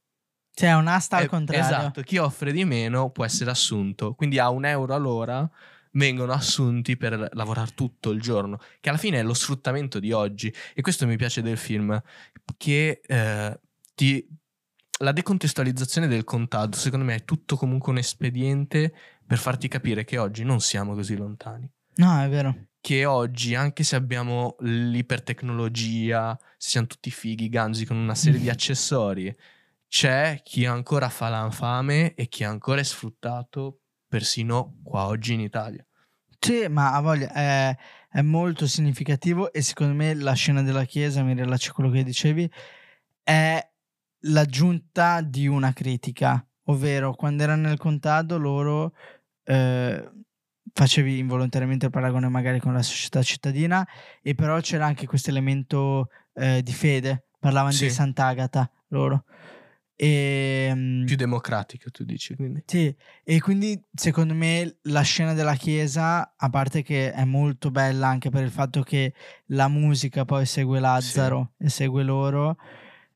Cioè 0.55 0.69
è 0.71 0.75
un'asta 0.75 1.17
al 1.17 1.25
eh, 1.25 1.29
contrario. 1.29 1.65
Esatto, 1.65 2.03
chi 2.03 2.19
offre 2.19 2.53
di 2.53 2.65
meno 2.65 3.11
può 3.11 3.25
essere 3.25 3.51
assunto, 3.51 4.15
quindi 4.15 4.39
a 4.39 4.51
un 4.51 4.65
euro 4.67 4.95
all'ora 4.95 5.49
vengono 5.93 6.33
assunti 6.33 6.97
per 6.97 7.29
lavorare 7.33 7.73
tutto 7.75 8.11
il 8.11 8.21
giorno, 8.21 8.59
che 8.81 8.89
alla 8.91 8.99
fine 8.99 9.19
è 9.19 9.23
lo 9.23 9.35
sfruttamento 9.35 9.99
di 9.99 10.13
oggi. 10.13 10.53
E 10.75 10.81
questo 10.83 11.07
mi 11.07 11.17
piace 11.17 11.41
del 11.43 11.57
film, 11.57 11.99
che 12.59 13.01
eh, 13.07 13.61
ti- 13.95 14.27
la 15.03 15.13
decontestualizzazione 15.13 16.07
del 16.07 16.25
contado, 16.25 16.77
secondo 16.77 17.05
me, 17.05 17.17
è 17.17 17.25
tutto 17.25 17.57
comunque 17.57 17.91
un 17.93 17.99
espediente 17.99 18.95
per 19.27 19.39
farti 19.39 19.69
capire 19.69 20.05
che 20.05 20.17
oggi 20.19 20.45
non 20.45 20.61
siamo 20.61 20.95
così 20.95 21.17
lontani. 21.17 21.69
No, 21.97 22.23
è 22.23 22.29
vero. 22.29 22.69
Che 22.81 23.05
oggi, 23.05 23.55
anche 23.55 23.83
se 23.83 23.97
abbiamo 23.97 24.57
l'ipertecnologia, 24.61 26.39
se 26.57 26.71
siamo 26.71 26.87
tutti 26.87 27.11
fighi, 27.11 27.49
ganzi 27.49 27.85
con 27.85 27.97
una 27.97 28.15
serie 28.15 28.41
di 28.41 28.49
accessori, 28.49 29.35
c'è 29.89 30.41
chi 30.43 30.65
ancora 30.67 31.09
fa 31.09 31.29
la 31.29 31.51
fame 31.51 32.15
e 32.15 32.29
chi 32.29 32.45
ancora 32.45 32.81
è 32.81 32.85
sfruttato 32.85 33.81
persino 34.09 34.79
qua 34.85 35.07
oggi 35.07 35.35
in 35.35 35.41
Italia. 35.41 35.85
Sì, 36.39 36.67
ma 36.69 36.95
a 36.95 37.01
voglia 37.01 37.33
è, 37.33 37.77
è 38.09 38.23
molto 38.23 38.67
significativo 38.67 39.53
e 39.53 39.63
secondo 39.63 39.95
me 39.95 40.15
la 40.15 40.33
scena 40.33 40.63
della 40.63 40.85
chiesa, 40.85 41.23
mi 41.23 41.35
riallaccio 41.35 41.71
a 41.71 41.75
quello 41.75 41.91
che 41.91 42.03
dicevi, 42.05 42.51
è 43.23 43.71
l'aggiunta 44.23 45.21
di 45.21 45.47
una 45.47 45.73
critica, 45.73 46.45
ovvero 46.65 47.15
quando 47.15 47.43
erano 47.43 47.69
nel 47.69 47.79
contado 47.79 48.39
loro 48.39 48.95
eh, 49.45 50.11
facevi 50.73 51.19
involontariamente 51.19 51.87
il 51.87 51.93
paragone 51.93 52.29
magari 52.29 52.61
con 52.61 52.73
la 52.73 52.83
società 52.83 53.23
cittadina 53.23 53.87
e 54.23 54.35
però 54.35 54.61
c'era 54.61 54.87
anche 54.87 55.07
questo 55.07 55.31
elemento 55.31 56.09
eh, 56.35 56.63
di 56.63 56.73
fede, 56.73 57.27
parlavano 57.39 57.73
Sì. 57.73 57.85
di 57.85 57.91
Sant'Agata 57.91 58.71
loro. 58.89 59.25
E, 59.95 60.71
mm, 60.75 61.05
Più 61.05 61.17
democratico, 61.17 61.91
tu 61.91 62.05
dici. 62.05 62.35
Quindi. 62.35 62.63
sì, 62.67 62.95
e 63.23 63.41
quindi 63.41 63.81
secondo 63.93 64.35
me 64.35 64.79
la 64.83 65.03
scena 65.03 65.33
della 65.33 65.55
chiesa, 65.55 66.35
a 66.37 66.49
parte 66.49 66.83
che 66.83 67.13
è 67.13 67.25
molto 67.25 67.71
bella 67.71 68.09
anche 68.09 68.31
per 68.31 68.43
il 68.43 68.51
fatto 68.51 68.83
che 68.83 69.15
la 69.47 69.69
musica 69.69 70.25
poi 70.25 70.47
segue 70.47 70.81
Lazzaro 70.81 71.53
e 71.59 71.69
segue 71.69 72.03
loro 72.03 72.57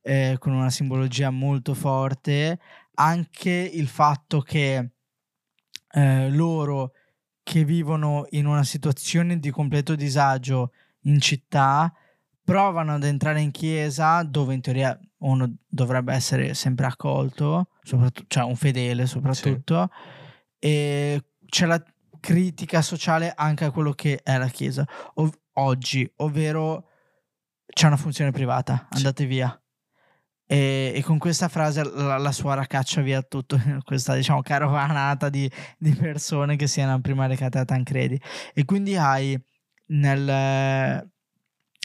eh, 0.06 0.36
con 0.38 0.52
una 0.52 0.70
simbologia 0.70 1.30
molto 1.30 1.74
forte, 1.74 2.60
anche 2.94 3.50
il 3.50 3.88
fatto 3.88 4.40
che 4.40 4.90
eh, 5.90 6.30
loro 6.30 6.92
che 7.42 7.64
vivono 7.64 8.26
in 8.30 8.46
una 8.46 8.62
situazione 8.62 9.38
di 9.40 9.50
completo 9.50 9.96
disagio 9.96 10.72
in 11.02 11.20
città 11.20 11.92
provano 12.42 12.94
ad 12.94 13.04
entrare 13.04 13.40
in 13.40 13.50
chiesa 13.50 14.22
dove 14.22 14.54
in 14.54 14.60
teoria 14.60 14.96
uno 15.18 15.56
dovrebbe 15.66 16.12
essere 16.14 16.54
sempre 16.54 16.86
accolto, 16.86 17.70
soprattutto, 17.82 18.26
cioè 18.28 18.44
un 18.44 18.54
fedele 18.56 19.06
soprattutto, 19.06 19.90
e 20.60 21.24
c'è 21.46 21.66
la 21.66 21.82
critica 22.20 22.80
sociale 22.82 23.32
anche 23.34 23.64
a 23.64 23.70
quello 23.72 23.92
che 23.92 24.20
è 24.22 24.38
la 24.38 24.48
chiesa 24.48 24.86
ov- 25.14 25.36
oggi, 25.54 26.08
ovvero 26.16 26.88
c'è 27.66 27.86
una 27.88 27.96
funzione 27.96 28.30
privata, 28.30 28.86
Sì. 28.90 28.96
andate 28.98 29.26
via. 29.26 29.60
E, 30.48 30.92
e 30.94 31.02
con 31.02 31.18
questa 31.18 31.48
frase 31.48 31.82
la, 31.82 32.18
la 32.18 32.32
suora 32.32 32.66
caccia 32.66 33.00
via 33.00 33.20
tutto, 33.22 33.60
questa 33.84 34.14
diciamo 34.14 34.42
caravanata 34.42 35.28
di, 35.28 35.50
di 35.76 35.92
persone 35.94 36.56
che 36.56 36.66
si 36.66 36.80
erano 36.80 37.00
prima 37.00 37.26
recate 37.26 37.58
a 37.58 37.64
Tancredi. 37.64 38.20
E 38.54 38.64
quindi 38.64 38.96
hai 38.96 39.38
nel, 39.88 41.10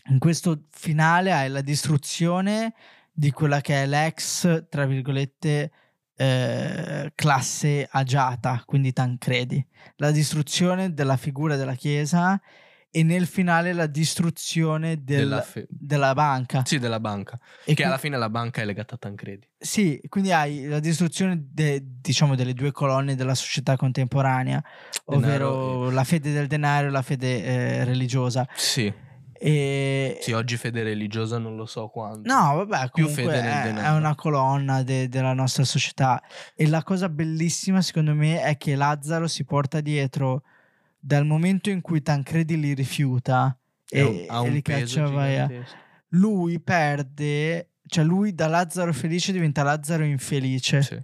in 0.09 0.19
questo 0.19 0.65
finale 0.71 1.31
hai 1.31 1.49
la 1.49 1.61
distruzione 1.61 2.73
di 3.11 3.31
quella 3.31 3.61
che 3.61 3.83
è 3.83 3.85
l'ex, 3.85 4.67
tra 4.69 4.85
virgolette, 4.85 5.71
eh, 6.15 7.11
classe 7.15 7.87
agiata, 7.89 8.61
quindi 8.65 8.93
Tancredi. 8.93 9.65
La 9.97 10.11
distruzione 10.11 10.93
della 10.93 11.17
figura 11.17 11.55
della 11.55 11.75
Chiesa 11.75 12.39
e 12.93 13.03
nel 13.03 13.25
finale 13.25 13.71
la 13.71 13.87
distruzione 13.87 15.03
del- 15.03 15.19
Della 15.19 15.41
fe- 15.41 15.65
della 15.69 16.13
banca. 16.13 16.63
Sì, 16.65 16.77
della 16.77 16.99
banca. 16.99 17.39
E 17.63 17.67
che 17.67 17.75
qui- 17.75 17.83
alla 17.85 17.97
fine 17.97 18.17
la 18.17 18.29
banca 18.29 18.61
è 18.61 18.65
legata 18.65 18.95
a 18.95 18.97
Tancredi. 18.97 19.47
sì, 19.57 20.01
quindi 20.09 20.31
hai 20.33 20.65
la 20.65 20.79
distruzione 20.79 21.41
de- 21.51 21.81
diciamo 22.01 22.35
delle 22.35 22.53
due 22.53 22.71
colonne 22.71 23.15
della 23.15 23.35
società 23.35 23.77
contemporanea, 23.77 24.61
ovvero 25.05 25.49
Denaro 25.51 25.89
la 25.91 26.03
fede 26.03 26.33
del 26.33 26.47
denaro 26.47 26.87
e 26.87 26.91
la 26.91 27.01
fede 27.01 27.43
eh, 27.43 27.83
religiosa. 27.85 28.45
Sì. 28.55 28.93
E 29.43 30.19
Sì, 30.21 30.33
oggi 30.33 30.55
fede 30.55 30.83
religiosa 30.83 31.39
non 31.39 31.55
lo 31.55 31.65
so 31.65 31.87
quanto. 31.87 32.31
No, 32.31 32.63
vabbè, 32.63 32.91
Più 32.91 33.05
comunque 33.07 33.33
fede 33.33 33.41
nel 33.41 33.51
è, 33.59 33.63
denaro. 33.63 33.87
è 33.87 33.97
una 33.97 34.13
colonna 34.15 34.83
de- 34.83 35.07
della 35.09 35.33
nostra 35.33 35.63
società. 35.63 36.21
E 36.55 36.67
la 36.67 36.83
cosa 36.83 37.09
bellissima, 37.09 37.81
secondo 37.81 38.13
me, 38.13 38.43
è 38.43 38.55
che 38.57 38.75
Lazzaro 38.75 39.27
si 39.27 39.43
porta 39.43 39.81
dietro 39.81 40.43
dal 41.01 41.25
momento 41.25 41.69
in 41.69 41.81
cui 41.81 42.01
Tancredi 42.01 42.59
li 42.59 42.73
rifiuta 42.73 43.57
e, 43.89 44.01
un- 44.03 44.45
e 44.45 44.49
li 44.49 44.61
caccia 44.61 45.09
via. 45.09 45.49
Lui 46.09 46.59
perde, 46.59 47.71
cioè 47.87 48.03
lui 48.03 48.33
da 48.33 48.47
Lazzaro 48.47 48.93
felice 48.93 49.31
diventa 49.31 49.63
Lazzaro 49.63 50.03
infelice. 50.03 50.81
Sì. 50.81 51.01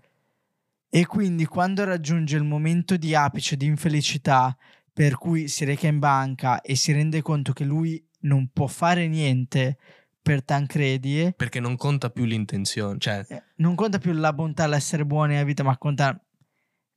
E 0.90 1.06
quindi 1.06 1.46
quando 1.46 1.84
raggiunge 1.84 2.38
il 2.38 2.44
momento 2.44 2.96
di 2.96 3.14
apice 3.16 3.58
di 3.58 3.66
infelicità 3.66 4.56
per 4.94 5.18
cui 5.18 5.48
si 5.48 5.66
reca 5.66 5.88
in 5.88 6.00
banca 6.00 6.62
e 6.62 6.76
si 6.76 6.92
rende 6.92 7.22
conto 7.22 7.54
che 7.54 7.64
lui 7.66 8.02
non 8.22 8.50
può 8.54 8.68
fare 8.68 9.08
niente 9.08 9.78
per 10.22 10.44
Tancredi. 10.44 11.34
Perché 11.36 11.60
non 11.60 11.76
conta 11.78 12.10
più 12.10 12.26
l'intenzione, 12.26 12.98
cioè... 13.00 13.26
Eh, 13.28 13.44
non 13.58 13.76
conta 13.76 13.98
più 13.98 14.12
la 14.14 14.34
bontà, 14.34 14.68
l'essere 14.68 15.06
buoni 15.06 15.34
nella 15.34 15.46
vita, 15.46 15.64
ma 15.64 15.78
conta 15.78 16.20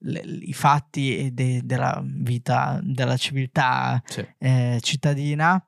le, 0.01 0.21
i 0.21 0.53
fatti 0.53 1.31
de, 1.33 1.61
della 1.65 2.03
vita, 2.05 2.81
della 2.83 3.17
civiltà 3.17 4.03
Sì. 4.07 4.27
eh, 4.39 4.79
cittadina. 4.81 5.63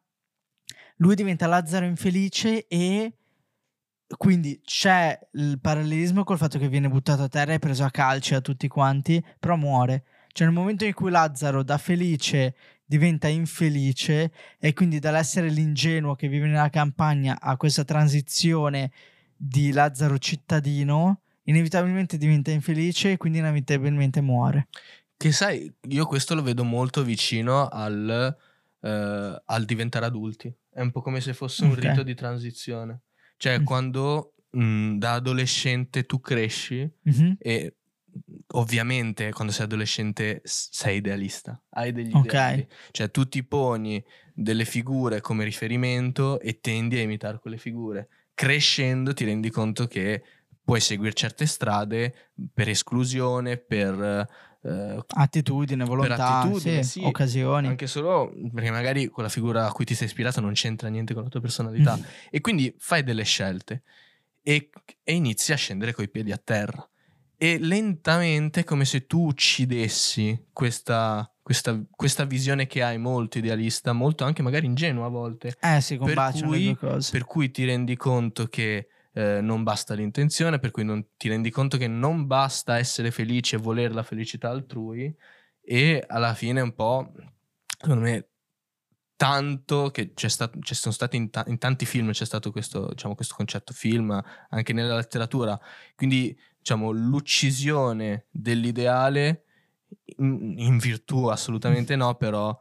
Lui 0.97 1.15
diventa 1.15 1.47
Lazzaro 1.47 1.85
infelice 1.87 2.67
e 2.69 3.17
quindi 4.17 4.61
c'è 4.65 5.19
il 5.33 5.59
parallelismo 5.61 6.23
col 6.23 6.37
fatto 6.37 6.59
che 6.59 6.69
viene 6.69 6.89
buttato 6.89 7.23
a 7.23 7.29
terra 7.29 7.55
e 7.55 7.59
preso 7.59 7.83
a 7.85 7.91
calci 7.91 8.33
da 8.33 8.41
tutti 8.41 8.69
quanti, 8.69 9.25
però 9.41 9.57
muore. 9.57 10.05
Cioè 10.29 10.47
nel 10.47 10.57
momento 10.57 10.85
in 10.85 10.93
cui 10.95 11.11
Lazzaro 11.11 11.63
da 11.63 11.79
felice 11.79 12.55
diventa 12.85 13.27
infelice 13.29 14.33
e 14.59 14.73
quindi 14.75 14.99
dall'essere 14.99 15.49
l'ingenuo 15.49 16.15
che 16.15 16.29
vive 16.29 16.47
nella 16.47 16.69
campagna 16.69 17.41
a 17.41 17.57
questa 17.57 17.85
transizione 17.85 18.93
di 19.35 19.73
Lazzaro 19.73 20.19
cittadino, 20.19 21.22
inevitabilmente 21.45 22.17
diventa 22.19 22.51
infelice 22.51 23.13
e 23.13 23.17
quindi 23.17 23.39
inevitabilmente 23.39 24.21
muore. 24.21 24.69
Che 25.17 25.33
sai, 25.33 25.73
io 25.89 26.07
questo 26.07 26.35
lo 26.35 26.43
vedo 26.43 26.65
molto 26.65 27.05
vicino 27.05 27.69
al, 27.69 28.37
eh, 28.81 29.43
al 29.45 29.65
diventare 29.65 30.07
adulti. 30.07 30.53
È 30.71 30.81
un 30.81 30.91
po' 30.91 31.01
come 31.01 31.21
se 31.21 31.33
fosse 31.33 31.65
un 31.65 31.75
Ok. 31.75 31.81
rito 31.81 32.03
di 32.03 32.15
transizione. 32.15 33.03
Cioè, 33.37 33.61
Mm. 33.61 33.65
quando 33.65 34.35
mh, 34.51 34.99
da 34.99 35.15
adolescente 35.15 36.05
tu 36.07 36.21
cresci 36.21 36.91
Mhm. 37.05 37.39
e 37.39 37.77
ovviamente 38.55 39.31
quando 39.33 39.53
sei 39.53 39.65
adolescente 39.65 40.41
sei 40.45 40.97
idealista, 40.99 41.63
hai 41.71 41.93
degli 41.93 42.15
Ok. 42.15 42.35
ideali. 42.35 42.67
Cioè, 42.91 43.11
tu 43.11 43.29
ti 43.29 43.45
poni 43.45 44.05
delle 44.35 44.65
figure 44.65 45.21
come 45.21 45.45
riferimento 45.45 46.41
e 46.41 46.61
tendi 46.61 46.97
a 46.99 47.03
imitare 47.03 47.39
quelle 47.39 47.59
figure. 47.59 48.09
Crescendo 48.35 49.15
ti 49.15 49.25
rendi 49.25 49.51
conto 49.51 49.87
che 49.87 50.23
puoi 50.73 50.81
seguire 50.81 51.13
certe 51.13 51.45
strade 51.45 52.15
per 52.55 52.69
esclusione, 52.71 53.59
per... 53.59 54.27
eh, 54.63 55.05
Attitudine, 55.07 55.85
volontà, 55.85 56.39
attitudine, 56.39 56.83
sì, 56.83 57.01
sì. 57.01 57.05
occasioni. 57.05 57.67
anche 57.67 57.87
solo 57.87 58.33
perché 58.55 58.71
magari 58.71 59.09
quella 59.09 59.29
figura 59.29 59.67
a 59.67 59.73
cui 59.73 59.85
ti 59.85 59.95
sei 59.95 60.07
ispirato 60.07 60.41
non 60.41 60.53
c'entra 60.55 60.89
niente 60.89 61.13
con 61.15 61.25
la 61.25 61.29
tua 61.29 61.41
personalità 61.41 61.97
Mm. 61.97 62.03
e 62.31 62.41
quindi 62.41 62.75
fai 62.79 63.03
delle 63.03 63.25
scelte 63.25 63.83
e, 64.41 64.71
e 65.03 65.13
inizi 65.15 65.53
a 65.53 65.57
scendere 65.57 65.93
coi 65.93 66.09
piedi 66.09 66.33
a 66.33 66.39
terra 66.39 66.89
e 67.37 67.59
lentamente 67.59 68.61
è 68.61 68.65
come 68.65 68.85
se 68.85 69.05
tu 69.07 69.27
uccidessi 69.27 70.47
questa, 70.53 71.29
questa, 71.43 71.79
questa 71.91 72.25
visione 72.25 72.67
che 72.69 72.83
hai 72.85 72.99
molto 72.99 73.39
idealista, 73.39 73.93
molto 73.93 74.25
anche 74.25 74.43
magari 74.43 74.67
ingenua 74.67 75.07
a 75.07 75.11
volte, 75.11 75.49
Eh 75.61 75.81
per 75.87 75.99
combaciano 75.99 76.47
cui- 76.47 76.59
le 76.59 76.65
due 76.65 76.77
cose. 76.77 77.11
per 77.11 77.25
cui 77.25 77.51
ti 77.51 77.65
rendi 77.65 77.97
conto 77.97 78.47
che 78.47 78.87
eh, 79.13 79.41
non 79.41 79.63
basta 79.63 79.95
l'intenzione, 79.95 80.59
per 80.59 80.71
cui 80.71 80.85
non, 80.85 81.05
ti 81.17 81.29
rendi 81.29 81.51
conto 81.51 81.77
che 81.77 81.87
non 81.87 82.27
basta 82.27 82.79
essere 82.79 83.11
felice 83.11 83.57
e 83.57 83.59
volere 83.59 83.93
la 83.93 84.03
felicità 84.03 84.49
altrui 84.49 85.15
e 85.61 86.05
alla 86.07 86.35
fine 86.35 86.61
un 86.61 86.75
po', 86.75 87.13
secondo 87.79 88.03
me, 88.03 88.29
tanto 89.17 89.91
che 89.91 90.15
c'è 90.15 90.29
stato, 90.29 90.59
ci 90.61 90.75
sono 90.75 90.93
stati 90.93 91.17
in, 91.17 91.31
ta- 91.31 91.45
in 91.47 91.59
tanti 91.59 91.87
film 91.87 92.11
c'è 92.11 92.25
stato 92.25 92.51
questo, 92.51 92.89
diciamo, 92.89 93.15
questo 93.15 93.35
concetto 93.37 93.73
film, 93.73 94.21
anche 94.49 94.73
nella 94.73 94.97
letteratura, 94.97 95.59
quindi 95.95 96.37
diciamo 96.59 96.91
l'uccisione 96.91 98.27
dell'ideale 98.31 99.45
in, 100.19 100.55
in 100.59 100.79
virtù 100.79 101.27
assolutamente 101.27 101.97
no, 101.97 102.15
però 102.15 102.59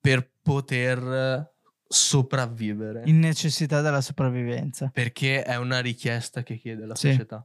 per 0.00 0.30
poter 0.42 1.52
sopravvivere 1.92 3.02
In 3.06 3.18
necessità 3.18 3.80
della 3.80 4.00
sopravvivenza. 4.00 4.90
perché 4.92 5.42
è 5.42 5.56
una 5.56 5.80
richiesta 5.80 6.42
che 6.44 6.56
chiede 6.56 6.86
la 6.86 6.94
Sì. 6.94 7.08
società. 7.10 7.44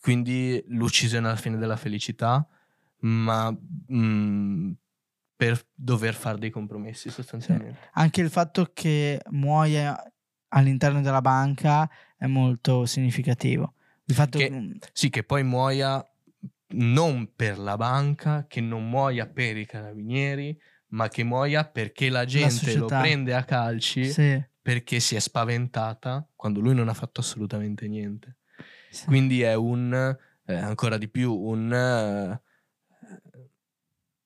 Quindi 0.00 0.62
l'uccisione 0.68 1.26
alla 1.28 1.36
fine 1.36 1.56
della 1.56 1.76
felicità, 1.76 2.46
ma 3.00 3.50
mm, 3.92 4.72
per 5.34 5.64
dover 5.74 6.14
fare 6.14 6.38
dei 6.38 6.50
compromessi 6.50 7.08
sostanzialmente. 7.10 7.78
Anche 7.92 8.20
il 8.20 8.28
fatto 8.30 8.70
che 8.74 9.20
muoia 9.30 9.96
all'interno 10.48 11.00
della 11.00 11.20
banca 11.22 11.88
è 12.16 12.26
molto 12.26 12.84
significativo. 12.86 13.72
Il 14.04 14.14
fatto 14.14 14.38
Che- 14.38 14.48
che... 14.50 14.78
Sì, 14.92 15.08
che 15.10 15.24
poi 15.24 15.44
muoia 15.44 16.06
non 16.74 17.30
per 17.34 17.58
la 17.58 17.76
banca, 17.76 18.46
che 18.46 18.60
non 18.60 18.88
muoia 18.88 19.26
per 19.26 19.56
i 19.56 19.64
carabinieri, 19.66 20.58
ma 20.88 21.08
che 21.08 21.22
muoia 21.24 21.64
perché 21.64 22.08
la 22.08 22.24
gente 22.24 22.66
lo 22.74 22.88
società. 22.88 23.00
prende 23.00 23.34
a 23.34 23.44
calci 23.44 24.04
Sì, 24.06 24.42
perché 24.60 25.00
si 25.00 25.16
è 25.16 25.18
spaventata 25.18 26.26
quando 26.34 26.60
lui 26.60 26.74
non 26.74 26.88
ha 26.88 26.94
fatto 26.94 27.20
assolutamente 27.20 27.88
niente. 27.88 28.36
sì. 28.90 29.06
Quindi 29.06 29.42
è 29.42 29.54
un, 29.54 30.16
eh, 30.44 30.54
ancora 30.54 30.98
di 30.98 31.08
più, 31.08 31.34
un... 31.34 31.72
eh, 31.72 32.40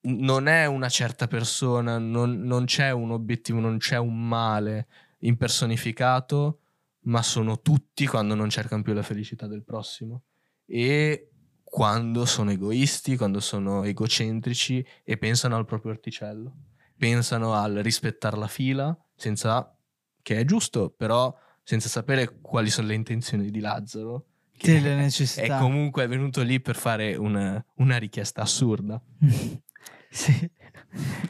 non 0.05 0.48
è 0.48 0.66
una 0.66 0.88
certa 0.88 1.29
persona, 1.29 1.98
non, 1.98 2.40
non 2.40 2.64
c'è 2.64 2.90
un 2.90 3.12
obiettivo, 3.12 3.61
non 3.61 3.79
c'è 3.79 3.98
un 3.98 4.27
male 4.27 4.88
impersonificato, 5.20 6.59
ma 7.05 7.22
sono 7.22 7.61
tutti 7.61 8.07
quando 8.07 8.35
non 8.35 8.51
cercano 8.51 8.83
più 8.83 8.92
la 8.92 9.03
felicità 9.03 9.46
del 9.46 9.62
prossimo. 9.62 10.22
E 10.66 11.31
quando 11.72 12.26
sono 12.26 12.50
egoisti, 12.50 13.16
quando 13.16 13.40
sono 13.40 13.82
egocentrici 13.85 14.87
e 15.02 15.16
pensano 15.16 15.56
al 15.56 15.64
proprio 15.64 15.92
orticello. 15.92 16.52
Pensano 16.98 17.54
al 17.54 17.76
rispettare 17.76 18.37
la 18.37 18.46
fila, 18.46 18.94
senza, 19.16 19.74
che 20.20 20.37
è 20.38 20.44
giusto, 20.44 20.90
però 20.90 21.35
senza 21.62 21.88
sapere 21.88 22.40
quali 22.42 22.68
sono 22.68 22.88
le 22.88 22.94
intenzioni 22.94 23.50
di 23.50 23.58
Lazzaro. 23.61 24.26
Che 24.54 24.80
le 24.80 24.92
è 24.92 24.96
necessità. 24.96 25.56
comunque 25.61 26.06
venuto 26.06 26.42
lì 26.42 26.61
per 26.61 26.76
fare 26.76 27.16
una, 27.16 27.64
una 27.76 27.96
richiesta 27.96 28.42
assurda, 28.42 29.00
sì. 30.11 30.50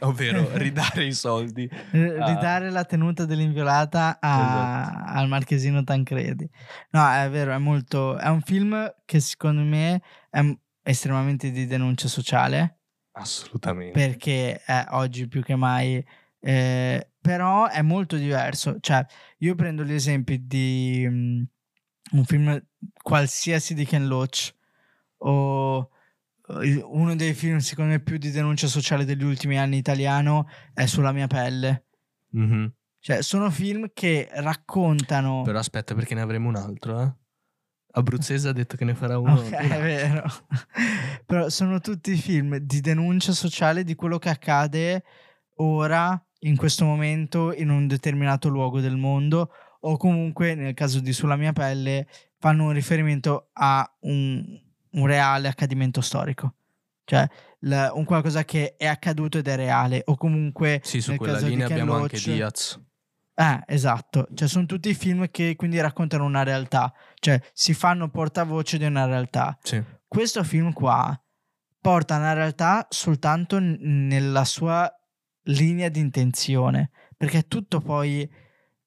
ovvero 0.01 0.49
ridare 0.59 1.05
i 1.05 1.13
soldi. 1.13 1.65
R-. 1.71 1.95
Ridare 1.95 2.69
la 2.69 2.83
tenuta 2.83 3.23
dell'inviolata 3.23 4.17
a- 4.19 4.81
Esatto. 4.91 5.17
al 5.19 5.27
marchesino 5.29 5.85
Tancredi. 5.85 6.49
No, 6.89 7.09
è 7.09 7.29
vero, 7.29 7.53
è 7.53 7.57
molto... 7.59 8.17
È 8.17 8.27
un 8.27 8.41
film 8.41 8.93
che 9.05 9.21
secondo 9.21 9.61
me 9.61 10.01
è 10.33 10.57
estremamente 10.83 11.51
di 11.51 11.65
denuncia 11.67 12.07
sociale. 12.07 12.79
Assolutamente. 13.15 13.91
perché 13.91 14.59
è 14.63 14.87
oggi 14.89 15.27
più 15.27 15.43
che 15.43 15.55
mai 15.55 16.03
eh, 16.39 17.11
però 17.21 17.67
è 17.67 17.83
molto 17.83 18.15
diverso 18.15 18.77
cioè 18.79 19.05
io 19.37 19.53
prendo 19.53 19.83
gli 19.83 19.93
esempi 19.93 20.47
di 20.47 21.05
mm, 21.07 21.43
un 22.13 22.25
film 22.25 22.59
qualsiasi 23.03 23.75
di 23.75 23.85
Ken 23.85 24.07
Loach 24.07 24.55
o 25.17 25.89
eh, 26.59 26.81
uno 26.83 27.15
dei 27.15 27.35
film 27.35 27.59
secondo 27.59 27.91
me 27.91 27.99
più 27.99 28.17
di 28.17 28.31
denuncia 28.31 28.65
sociale 28.65 29.05
degli 29.05 29.23
ultimi 29.23 29.59
anni 29.59 29.77
italiano 29.77 30.47
è 30.73 30.87
Sulla 30.87 31.11
mia 31.11 31.27
pelle 31.27 31.85
Mhm. 32.31 32.73
cioè 32.99 33.21
sono 33.21 33.51
film 33.51 33.91
che 33.93 34.27
raccontano 34.31 35.43
Però 35.43 35.59
aspetta 35.59 35.93
perché 35.93 36.15
ne 36.15 36.21
avremo 36.21 36.49
un 36.49 36.55
altro, 36.55 36.99
eh? 36.99 37.13
Abruzzese 37.95 38.49
ha 38.49 38.53
detto 38.53 38.75
che 38.75 38.85
ne 38.85 38.95
farà 38.95 39.19
uno. 39.19 39.33
Ok, 39.33 39.51
è 39.51 39.81
vero. 39.81 40.23
Però 41.25 41.49
sono 41.49 41.79
tutti 41.79 42.15
film 42.15 42.57
di 42.57 42.81
denuncia 42.81 43.33
sociale 43.33 43.83
di 43.83 43.93
quello 43.95 44.17
che 44.17 44.29
accade 44.29 45.03
ora, 45.57 46.19
in 46.39 46.55
questo 46.57 46.85
momento, 46.85 47.53
in 47.53 47.69
un 47.69 47.87
determinato 47.87 48.49
luogo 48.49 48.79
del 48.79 48.97
mondo, 48.97 49.51
o 49.81 49.97
comunque, 49.97 50.55
nel 50.55 50.73
caso 50.73 50.99
di 50.99 51.13
Sulla 51.13 51.35
mia 51.35 51.53
pelle, 51.53 52.07
fanno 52.39 52.63
un 52.65 52.71
riferimento 52.71 53.49
a 53.53 53.87
un, 54.01 54.43
un 54.91 55.05
reale 55.05 55.47
accadimento 55.47 56.01
storico. 56.01 56.55
Cioè, 57.05 57.27
l- 57.59 57.89
un 57.93 58.05
qualcosa 58.05 58.43
che 58.43 58.75
è 58.75 58.87
accaduto 58.87 59.37
ed 59.37 59.47
è 59.47 59.55
reale, 59.55 60.01
o 60.05 60.15
comunque 60.15 60.81
Sì, 60.83 60.99
su 60.99 61.11
nel 61.11 61.19
quella 61.19 61.39
linea 61.39 61.67
abbiamo 61.67 61.93
anche 61.93 62.15
Loach- 62.15 62.33
Diaz. 62.33 62.81
Eh, 63.35 63.63
esatto. 63.67 64.27
Cioè, 64.33 64.47
sono 64.47 64.65
tutti 64.65 64.93
film 64.93 65.29
che 65.31 65.55
quindi 65.55 65.79
raccontano 65.79 66.25
una 66.25 66.43
realtà. 66.43 66.93
Cioè, 67.15 67.41
si 67.53 67.73
fanno 67.73 68.09
portavoce 68.09 68.77
di 68.77 68.85
una 68.85 69.05
realtà. 69.05 69.57
Sì. 69.63 69.81
Questo 70.07 70.43
film 70.43 70.71
qua 70.73 71.17
porta 71.81 72.17
una 72.17 72.33
realtà 72.33 72.85
soltanto 72.89 73.59
n- 73.59 73.77
nella 74.07 74.45
sua 74.45 74.89
linea 75.47 75.89
di 75.89 75.99
intenzione. 75.99 76.91
Perché 77.17 77.39
è 77.39 77.47
tutto 77.47 77.79
poi 77.79 78.29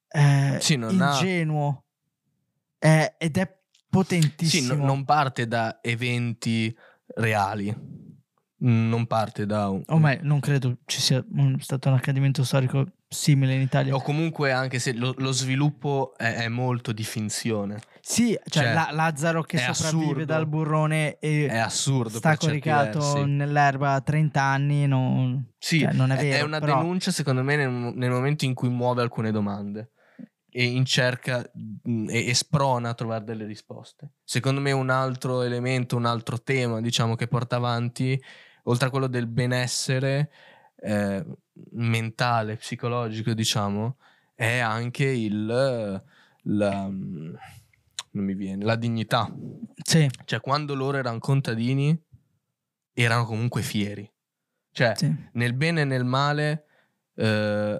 eh, 0.08 0.58
Sì, 0.60 0.76
non 0.76 1.00
ha- 1.00 1.12
ingenuo. 1.18 1.84
Eh, 2.78 3.14
ed 3.18 3.36
è 3.38 3.58
Sì, 3.70 3.86
potentissimo. 3.88 4.74
no- 4.74 4.84
non 4.86 5.04
parte 5.04 5.46
da 5.48 5.78
eventi 5.82 6.74
reali. 7.16 7.74
Non 8.58 9.06
parte 9.06 9.44
da 9.46 9.68
un... 9.68 9.82
O 9.86 9.98
meglio, 9.98 10.20
non 10.24 10.40
credo 10.40 10.78
ci 10.86 11.00
sia 11.00 11.22
un- 11.34 11.58
stato 11.60 11.88
un 11.88 11.94
accadimento 11.94 12.42
storico 12.44 12.86
simile 13.08 13.54
in 13.54 13.60
Italia. 13.60 13.94
O 13.94 14.00
comunque 14.00 14.50
anche 14.52 14.78
se 14.78 14.94
lo, 14.94 15.14
lo 15.18 15.32
sviluppo 15.32 16.14
è, 16.16 16.34
è 16.36 16.48
molto 16.48 16.92
di 16.92 17.04
finzione. 17.04 17.78
Sì, 18.00 18.38
cioè, 18.46 18.64
Cioè, 18.64 18.72
la- 18.72 18.88
Lazzaro 18.92 19.42
che 19.42 19.56
è 19.58 19.72
sopravvive 19.72 20.04
assurdo. 20.04 20.24
dal 20.24 20.46
burrone 20.46 21.18
e 21.18 21.46
È 21.48 21.58
assurdo. 21.58 22.18
sta 22.18 22.36
coricato 22.36 23.24
nell'erba 23.26 23.92
a 23.94 24.00
30 24.00 24.40
anni, 24.42 24.86
non, 24.86 25.52
Sì, 25.58 25.80
cioè, 25.80 25.92
non 25.92 26.10
è 26.12 26.16
vero. 26.16 26.46
una 26.46 26.58
però- 26.60 26.78
denuncia 26.78 27.10
secondo 27.10 27.42
me 27.42 27.56
nel, 27.56 27.70
nel 27.70 28.10
momento 28.10 28.44
in 28.44 28.54
cui 28.54 28.68
muove 28.68 29.02
alcune 29.02 29.30
domande 29.32 29.90
in 30.64 30.84
cerca 30.84 31.48
mh, 31.52 32.08
e, 32.08 32.28
e 32.28 32.34
sprona 32.34 32.90
a 32.90 32.94
trovare 32.94 33.24
delle 33.24 33.44
risposte. 33.44 34.12
Secondo 34.24 34.60
me 34.60 34.72
un 34.72 34.90
altro 34.90 35.42
elemento, 35.42 35.96
un 35.96 36.06
altro 36.06 36.40
tema 36.42 36.80
diciamo 36.80 37.14
che 37.14 37.28
porta 37.28 37.56
avanti, 37.56 38.20
oltre 38.64 38.88
a 38.88 38.90
quello 38.90 39.06
del 39.06 39.26
benessere 39.26 40.30
eh, 40.76 41.24
mentale, 41.72 42.56
psicologico 42.56 43.32
diciamo, 43.34 43.96
è 44.34 44.58
anche 44.58 45.04
il... 45.04 46.02
La, 46.48 46.86
mh, 46.86 47.38
non 48.12 48.24
mi 48.24 48.34
viene, 48.34 48.64
la 48.64 48.76
dignità. 48.76 49.30
Sì, 49.82 50.08
Cioè 50.24 50.40
quando 50.40 50.74
loro 50.74 50.96
erano 50.96 51.18
contadini 51.18 52.00
erano 52.94 53.24
comunque 53.26 53.62
fieri. 53.62 54.10
Cioè 54.70 54.94
sì. 54.96 55.14
nel 55.32 55.54
bene 55.54 55.82
e 55.82 55.84
nel 55.84 56.04
male 56.04 56.66
eh, 57.14 57.78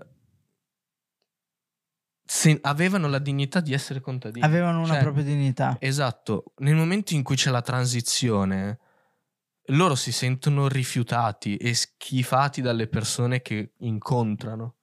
se- 2.27 2.59
avevano 2.63 3.09
la 3.09 3.19
dignità 3.19 3.61
di 3.61 3.73
essere 3.73 4.01
contadini. 4.01 4.45
Avevano 4.45 4.81
una 4.81 4.95
Cioè, 4.95 5.03
propria 5.03 5.25
dignità. 5.25 5.77
Esatto, 5.81 6.53
nel 6.59 6.75
momento 6.75 7.15
in 7.15 7.23
cui 7.23 7.37
c'è 7.37 7.51
la 7.51 7.63
transizione, 7.63 8.79
loro 9.71 9.95
si 9.95 10.13
sentono 10.13 10.69
rifiutati 10.69 11.57
e 11.57 11.75
schifati 11.75 12.61
dalle 12.61 12.89
persone 12.89 13.41
che 13.43 13.73
incontrano. 13.79 14.75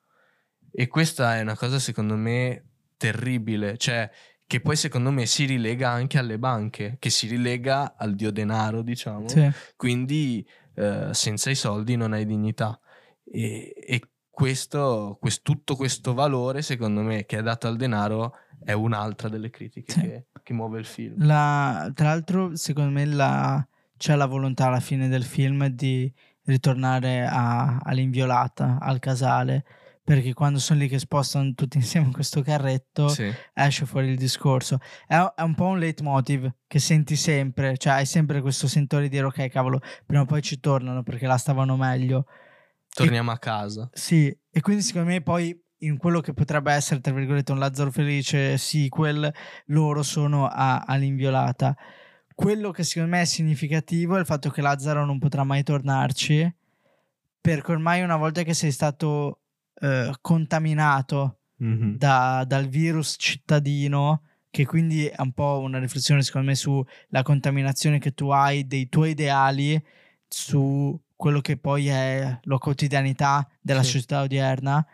E 0.71 0.87
questa 0.87 1.37
è 1.37 1.41
una 1.41 1.55
cosa 1.55 1.77
secondo 1.79 2.15
me 2.15 2.65
terribile, 2.97 3.77
cioè 3.77 4.09
che 4.45 4.59
poi 4.59 4.75
secondo 4.75 5.11
me 5.11 5.25
si 5.25 5.45
rilega 5.45 5.89
anche 5.89 6.17
alle 6.17 6.37
banche, 6.39 6.97
che 6.99 7.09
si 7.09 7.27
rilega 7.27 7.95
al 7.97 8.15
dio 8.15 8.31
denaro, 8.31 8.81
diciamo 8.81 9.27
Sì. 9.27 9.49
quindi 9.75 10.47
eh, 10.75 11.09
senza 11.13 11.49
i 11.49 11.55
soldi 11.55 11.95
non 11.95 12.13
hai 12.13 12.25
dignità 12.25 12.79
e, 13.25 13.73
e 13.75 14.01
questo, 14.37 15.15
quest- 15.21 15.43
tutto 15.43 15.75
questo 15.75 16.15
valore 16.15 16.63
secondo 16.63 17.01
me 17.01 17.23
che 17.25 17.37
è 17.37 17.41
dato 17.43 17.67
al 17.67 17.77
denaro 17.77 18.33
è 18.63 18.71
un'altra 18.71 19.29
delle 19.29 19.51
critiche 19.51 19.91
Sì. 19.91 20.01
che, 20.01 20.25
che 20.41 20.53
muove 20.53 20.79
il 20.79 20.85
film 20.85 21.13
La- 21.23 21.91
tra 21.93 22.07
l'altro, 22.07 22.55
secondo 22.55 22.89
me 22.89 23.05
la- 23.05 23.65
c'è 23.95 24.15
la 24.15 24.25
volontà 24.25 24.65
alla 24.65 24.79
fine 24.79 25.07
del 25.07 25.23
film 25.23 25.67
di 25.67 26.11
ritornare 26.45 27.25
a- 27.29 27.77
all'inviolata, 27.83 28.79
al 28.81 28.97
casale, 28.99 29.63
perché 30.03 30.33
quando 30.33 30.59
sono 30.59 30.79
lì 30.79 30.89
che 30.89 30.99
spostano 30.99 31.53
tutti 31.53 31.77
insieme 32.07 32.11
questo 32.11 32.41
carretto, 32.41 33.07
Sì. 33.09 33.31
esce 33.53 33.85
fuori 33.85 34.07
il 34.09 34.17
discorso. 34.17 34.79
È, 35.07 35.15
è 35.35 35.41
un 35.43 35.53
po' 35.55 35.67
un 35.67 35.77
leitmotiv 35.79 36.51
che 36.67 36.79
senti 36.79 37.15
sempre, 37.15 37.77
cioè 37.77 37.93
hai 37.93 38.05
sempre 38.05 38.41
questo 38.41 38.67
sentore 38.67 39.03
di 39.03 39.09
dire 39.09 39.25
ok 39.25 39.47
cavolo, 39.47 39.79
prima 40.05 40.23
o 40.23 40.25
poi 40.25 40.41
ci 40.41 40.59
tornano 40.59 41.03
perché 41.03 41.27
la 41.27 41.37
stavano 41.37 41.77
meglio. 41.77 42.25
Torniamo 42.93 43.31
a 43.31 43.37
casa 43.37 43.89
Sì, 43.93 44.35
e 44.49 44.61
quindi 44.61 44.81
secondo 44.83 45.09
me 45.09 45.21
poi 45.21 45.57
in 45.79 45.97
quello 45.97 46.21
che 46.21 46.33
potrebbe 46.33 46.71
essere, 46.71 47.01
tra 47.01 47.11
virgolette, 47.13 47.51
un 47.51 47.59
Lazzaro 47.59 47.91
Felice 47.91 48.57
sequel, 48.57 49.33
loro 49.65 50.01
sono 50.01 50.47
a- 50.47 50.79
all'inviolata. 50.87 51.75
Quello 52.33 52.71
che 52.71 52.83
secondo 52.83 53.09
me 53.15 53.21
è 53.21 53.25
significativo 53.25 54.15
è 54.15 54.19
il 54.19 54.25
fatto 54.25 54.49
che 54.49 54.61
Lazzaro 54.61 55.03
non 55.05 55.19
potrà 55.19 55.43
mai 55.43 55.61
tornarci, 55.63 56.55
perché 57.41 57.71
ormai 57.71 58.01
una 58.01 58.15
volta 58.17 58.43
che 58.43 58.53
sei 58.53 58.71
stato 58.71 59.39
eh, 59.81 60.13
contaminato 60.21 61.39
Mhm. 61.57 61.97
da- 61.97 62.43
dal 62.47 62.67
virus 62.67 63.15
cittadino, 63.19 64.21
che 64.49 64.65
quindi 64.65 65.07
è 65.07 65.19
un 65.21 65.33
po' 65.33 65.59
una 65.59 65.79
riflessione 65.79 66.21
secondo 66.21 66.47
me 66.47 66.55
sulla 66.55 67.21
contaminazione 67.23 67.99
che 67.99 68.13
tu 68.13 68.29
hai 68.29 68.65
dei 68.67 68.87
tuoi 68.87 69.09
ideali 69.11 69.83
su 70.27 70.97
quello 71.15 71.41
che 71.41 71.57
poi 71.57 71.87
è 71.87 72.39
la 72.41 72.57
quotidianità 72.57 73.47
della 73.61 73.83
Sì. 73.83 73.91
società 73.91 74.21
odierna, 74.21 74.85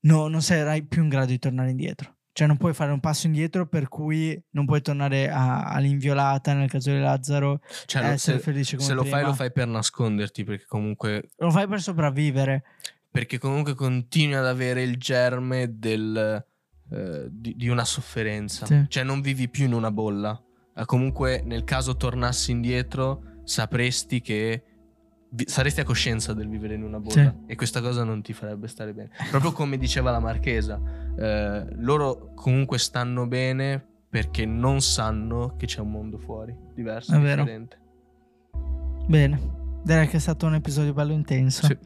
no- 0.00 0.28
non 0.28 0.42
sarai 0.42 0.82
più 0.84 1.02
in 1.02 1.08
grado 1.08 1.26
di 1.26 1.38
tornare 1.38 1.70
indietro. 1.70 2.16
Cioè 2.34 2.46
non 2.46 2.56
puoi 2.56 2.72
fare 2.72 2.90
un 2.92 3.00
passo 3.00 3.26
indietro 3.26 3.66
per 3.66 3.88
cui 3.88 4.42
non 4.50 4.64
puoi 4.64 4.80
tornare 4.80 5.28
a- 5.30 5.64
all'inviolata 5.64 6.54
nel 6.54 6.70
caso 6.70 6.90
di 6.90 6.98
Lazzaro 6.98 7.60
Cioè, 7.84 8.02
essere 8.04 8.38
se, 8.38 8.42
felice 8.42 8.76
come 8.76 8.88
se 8.88 8.94
lo 8.94 9.02
fai 9.02 9.10
prima. 9.12 9.26
lo 9.28 9.34
fai 9.34 9.52
per 9.52 9.66
nasconderti 9.66 10.44
perché 10.44 10.64
comunque 10.66 11.28
Lo 11.36 11.50
fai 11.50 11.66
per 11.68 11.82
sopravvivere. 11.82 12.64
perché 13.10 13.36
comunque 13.38 13.74
continui 13.74 14.34
ad 14.34 14.46
avere 14.46 14.82
il 14.82 14.96
germe 14.96 15.78
del, 15.78 16.42
eh, 16.90 17.26
di, 17.30 17.54
di 17.54 17.68
una 17.68 17.84
sofferenza. 17.84 18.64
Sì. 18.64 18.86
Cioè 18.88 19.02
non 19.04 19.20
vivi 19.20 19.50
più 19.50 19.66
in 19.66 19.74
una 19.74 19.90
bolla. 19.90 20.42
Eh, 20.74 20.86
comunque 20.86 21.42
nel 21.44 21.64
caso 21.64 21.96
tornassi 21.98 22.50
indietro 22.50 23.40
sapresti 23.44 24.22
che 24.22 24.62
vi- 25.34 25.44
saresti 25.48 25.80
a 25.80 25.84
coscienza 25.84 26.32
del 26.34 26.48
vivere 26.48 26.74
in 26.74 26.82
una 26.82 26.98
bolla 27.00 27.30
Sì. 27.30 27.32
e 27.52 27.56
questa 27.56 27.80
cosa 27.80 28.04
non 28.04 28.22
ti 28.22 28.32
farebbe 28.32 28.68
stare 28.68 28.92
bene. 28.92 29.10
Proprio 29.30 29.52
come 29.52 29.76
diceva 29.78 30.10
la 30.10 30.20
Marchesa, 30.20 30.80
eh, 31.16 31.66
loro 31.76 32.32
comunque 32.34 32.78
stanno 32.78 33.26
bene 33.26 33.82
perché 34.08 34.44
non 34.44 34.80
sanno 34.82 35.54
che 35.56 35.66
c'è 35.66 35.80
un 35.80 35.90
mondo 35.90 36.18
fuori, 36.18 36.54
diverso, 36.74 37.14
È 37.14 37.18
vero. 37.18 37.42
differente. 37.44 37.78
Bene, 39.06 39.40
direi 39.82 40.06
che 40.08 40.16
è 40.18 40.20
stato 40.20 40.46
un 40.46 40.54
episodio 40.54 40.92
bello 40.92 41.12
intenso. 41.12 41.66
Sì. 41.66 41.76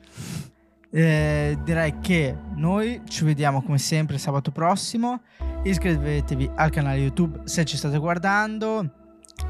Eh, 0.90 1.58
direi 1.64 1.98
che 2.00 2.34
noi 2.54 3.02
ci 3.06 3.24
vediamo 3.24 3.62
come 3.62 3.78
sempre 3.78 4.18
sabato 4.18 4.50
prossimo. 4.50 5.20
Iscrivetevi 5.62 6.50
al 6.54 6.70
canale 6.70 6.98
YouTube 6.98 7.40
se 7.44 7.64
ci 7.64 7.76
state 7.76 7.98
guardando, 7.98 8.90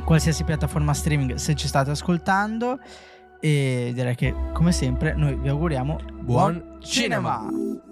qualsiasi 0.04 0.44
piattaforma 0.44 0.92
streaming 0.94 1.34
se 1.34 1.54
ci 1.54 1.68
state 1.68 1.90
ascoltando. 1.90 2.78
E 3.40 3.92
direi 3.94 4.14
che 4.14 4.34
come 4.52 4.72
sempre 4.72 5.14
noi 5.14 5.36
vi 5.36 5.48
auguriamo 5.48 5.98
Buon 6.20 6.78
cinema! 6.80 7.46
cinema. 7.48 7.85